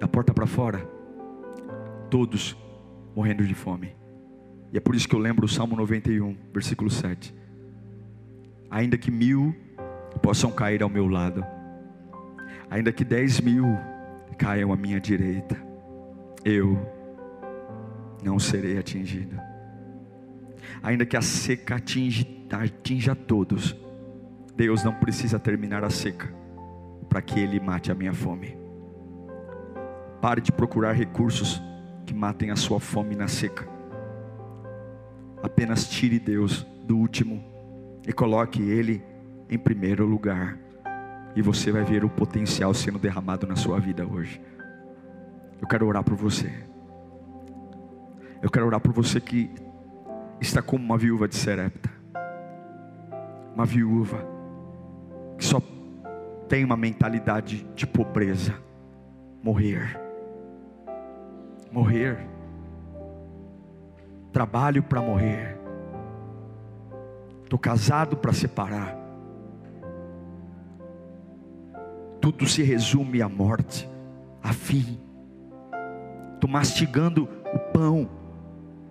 [0.00, 0.78] Da porta para fora,
[2.10, 2.56] todos
[3.14, 4.05] morrendo de fome.
[4.72, 7.34] E é por isso que eu lembro o Salmo 91, versículo 7.
[8.70, 9.54] Ainda que mil
[10.22, 11.44] possam cair ao meu lado,
[12.70, 13.66] ainda que dez mil
[14.36, 15.56] caiam à minha direita,
[16.44, 16.78] eu
[18.22, 19.38] não serei atingido.
[20.82, 23.76] Ainda que a seca atinja, atinja todos,
[24.56, 26.32] Deus não precisa terminar a seca
[27.08, 28.56] para que Ele mate a minha fome.
[30.20, 31.62] Pare de procurar recursos
[32.04, 33.75] que matem a sua fome na seca.
[35.46, 37.40] Apenas tire Deus do último
[38.04, 39.00] e coloque Ele
[39.48, 40.58] em primeiro lugar.
[41.36, 44.40] E você vai ver o potencial sendo derramado na sua vida hoje.
[45.60, 46.52] Eu quero orar por você.
[48.42, 49.48] Eu quero orar por você que
[50.40, 51.90] está como uma viúva de Serepta.
[53.54, 54.26] Uma viúva
[55.38, 55.62] que só
[56.48, 58.52] tem uma mentalidade de pobreza.
[59.44, 59.96] Morrer.
[61.70, 62.35] Morrer
[64.32, 65.56] trabalho para morrer.
[67.42, 68.96] Estou casado para separar.
[72.20, 73.88] Tudo se resume à morte,
[74.42, 74.98] a fim.
[76.34, 78.08] Estou mastigando o pão,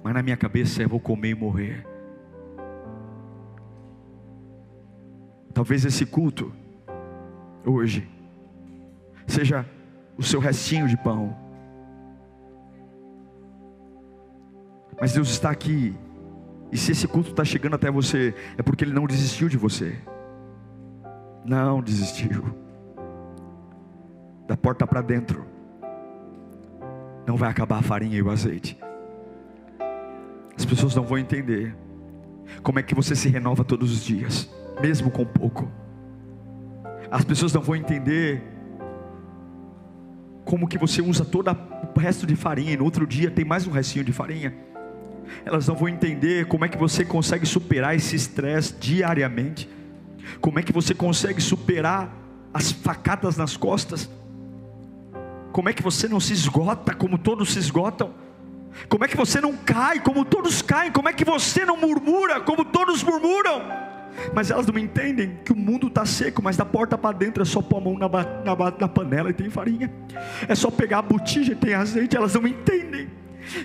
[0.04, 1.86] mas na minha cabeça é vou comer e morrer.
[5.54, 6.52] Talvez esse culto,
[7.66, 8.08] hoje,
[9.28, 9.66] seja
[10.18, 11.45] o seu restinho de pão
[15.00, 15.96] Mas Deus está aqui.
[16.72, 19.96] E se esse culto está chegando até você, é porque Ele não desistiu de você.
[21.46, 22.44] Não desistiu.
[24.48, 25.46] da porta para dentro,
[27.26, 28.78] não vai acabar a farinha e o azeite.
[30.56, 31.76] As pessoas não vão entender
[32.62, 35.70] como é que você se renova todos os dias, mesmo com pouco.
[37.10, 38.42] As pessoas não vão entender
[40.44, 41.50] como que você usa todo
[41.96, 44.54] o resto de farinha e no outro dia tem mais um restinho de farinha.
[45.46, 49.70] Elas não vão entender como é que você consegue superar esse estresse diariamente.
[50.42, 52.12] Como é que você consegue superar
[52.54, 54.10] as facadas nas costas?
[55.52, 58.14] Como é que você não se esgota como todos se esgotam?
[58.90, 60.92] Como é que você não cai como todos caem?
[60.92, 63.62] Como é que você não murmura como todos murmuram?
[64.34, 67.46] Mas elas não entendem que o mundo está seco, mas da porta para dentro é
[67.46, 69.92] só pôr a mão na, na, na panela e tem farinha.
[70.48, 72.16] É só pegar a botija e tem azeite.
[72.16, 73.10] Elas não entendem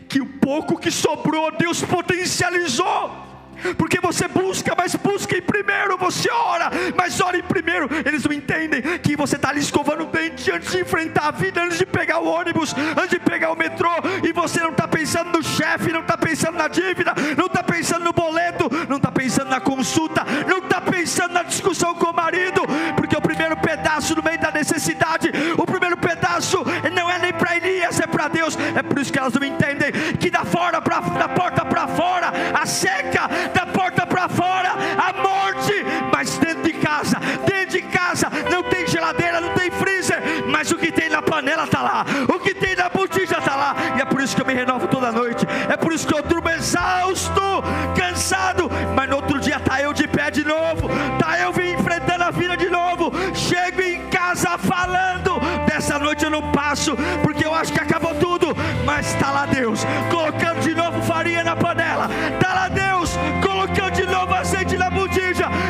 [0.09, 3.31] que o pouco que sobrou, Deus potencializou
[3.77, 7.89] porque você busca, mas busca em primeiro, você ora, mas ora em primeiro.
[8.05, 11.63] Eles não entendem que você está ali escovando o dente antes de enfrentar a vida,
[11.63, 13.91] antes de pegar o ônibus, antes de pegar o metrô,
[14.27, 18.05] e você não está pensando no chefe, não está pensando na dívida, não está pensando
[18.05, 22.63] no boleto, não está pensando na consulta, não está pensando na discussão com o marido,
[22.97, 23.10] porque
[23.51, 26.63] primeiro pedaço no meio da necessidade, o primeiro pedaço
[26.95, 28.57] não é nem para Elias, é para Deus.
[28.75, 32.33] É por isso que elas não entendem que da fora pra, da porta para fora,
[32.55, 38.29] a seca da porta para fora, a morte, mas dentro de casa, dentro de casa
[38.51, 40.10] não tem geladeira, não tem freezer,
[40.47, 43.75] mas o que tem na panela está lá, o que tem na botija está lá,
[43.97, 46.23] e é por isso que eu me renovo toda noite, é por isso que eu
[46.23, 47.41] durmo exausto,
[47.97, 52.31] cansado, mas no outro dia tá eu de pé de novo, tá eu enfrentando a
[52.31, 57.73] vida de novo, chego em casa falando, dessa noite eu não passo, porque eu acho
[57.73, 62.69] que acabou tudo, mas está lá Deus, colocando de novo farinha na panela, está lá
[62.69, 65.10] Deus, colocando de novo azeite na botija,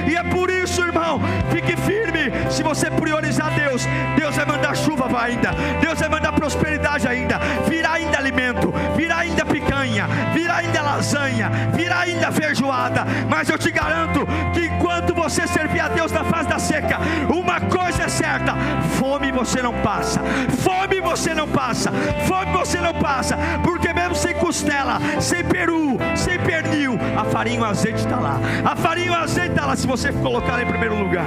[0.06, 2.30] e é por isso, irmão, fique firme.
[2.50, 3.86] Se você priorizar Deus,
[4.16, 5.50] Deus vai mandar chuva ainda,
[5.80, 7.38] Deus vai mandar prosperidade ainda,
[7.68, 13.04] virá ainda alimento, virá ainda picanha, virá ainda lasanha, virá ainda feijoada.
[13.28, 16.98] Mas eu te garanto que enquanto você servir a Deus na fase da seca,
[17.28, 18.54] uma coisa é certa:
[18.98, 20.20] fome você não passa,
[20.58, 21.90] fome você não passa,
[22.26, 27.60] fome você não passa, porque mesmo sem costela, sem peru, sem pernil, a farinha e
[27.60, 28.38] o azeite está lá.
[28.64, 31.26] A farinha e o azeite está lá se você colocar em primeiro lugar.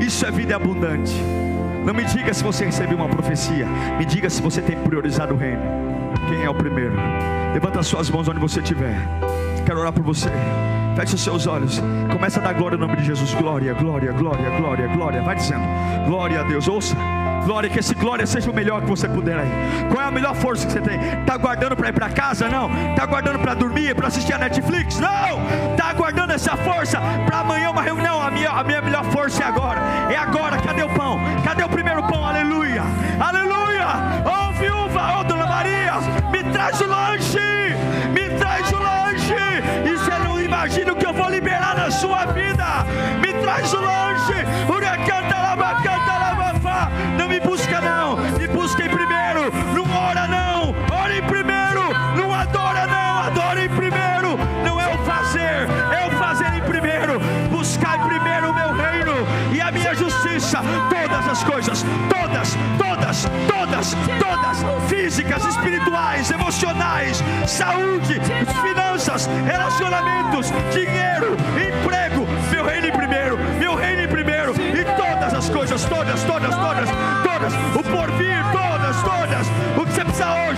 [0.00, 1.14] Isso é vida abundante.
[1.84, 3.66] Não me diga se você recebeu uma profecia,
[3.98, 5.62] me diga se você tem priorizado o reino.
[6.28, 6.94] Quem é o primeiro?
[7.52, 8.96] Levanta suas mãos onde você estiver.
[9.66, 10.30] Quero orar por você.
[10.96, 11.80] Feche os seus olhos.
[12.10, 13.34] Começa a dar glória no nome de Jesus.
[13.34, 15.22] Glória, glória, glória, glória, glória.
[15.22, 15.64] Vai dizendo.
[16.06, 16.68] Glória a Deus.
[16.68, 16.96] Ouça.
[17.44, 19.48] Glória, que esse glória seja o melhor que você puder aí.
[19.90, 20.98] Qual é a melhor força que você tem?
[21.20, 22.48] Está guardando para ir para casa?
[22.48, 22.70] Não.
[22.90, 24.98] Está guardando para dormir, para assistir a Netflix?
[24.98, 25.40] Não.
[25.72, 28.22] Está guardando essa força para amanhã uma reunião?
[28.22, 29.80] A minha, a minha melhor força é agora.
[30.10, 30.56] É agora.
[30.58, 31.18] Cadê o pão?
[31.44, 32.24] Cadê o primeiro pão?
[32.24, 32.82] Aleluia.
[33.18, 33.86] Aleluia.
[34.24, 35.94] Oh viúva, oh dona Maria,
[36.30, 37.40] me traz o lanche.
[38.12, 39.34] Me traz o lanche.
[39.84, 42.64] E você não imagina o que eu vou liberar na sua vida.
[43.20, 44.11] Me traz o lanche.
[60.60, 68.20] todas as coisas, todas, todas, todas, todas, físicas, espirituais, emocionais, saúde,
[68.62, 75.48] finanças, relacionamentos, dinheiro, emprego, meu reino em primeiro, meu reino em primeiro, e todas as
[75.48, 76.88] coisas, todas, todas, todas,
[77.22, 79.46] todas, o porvir, todas, todas,
[79.76, 80.51] o que você precisa hoje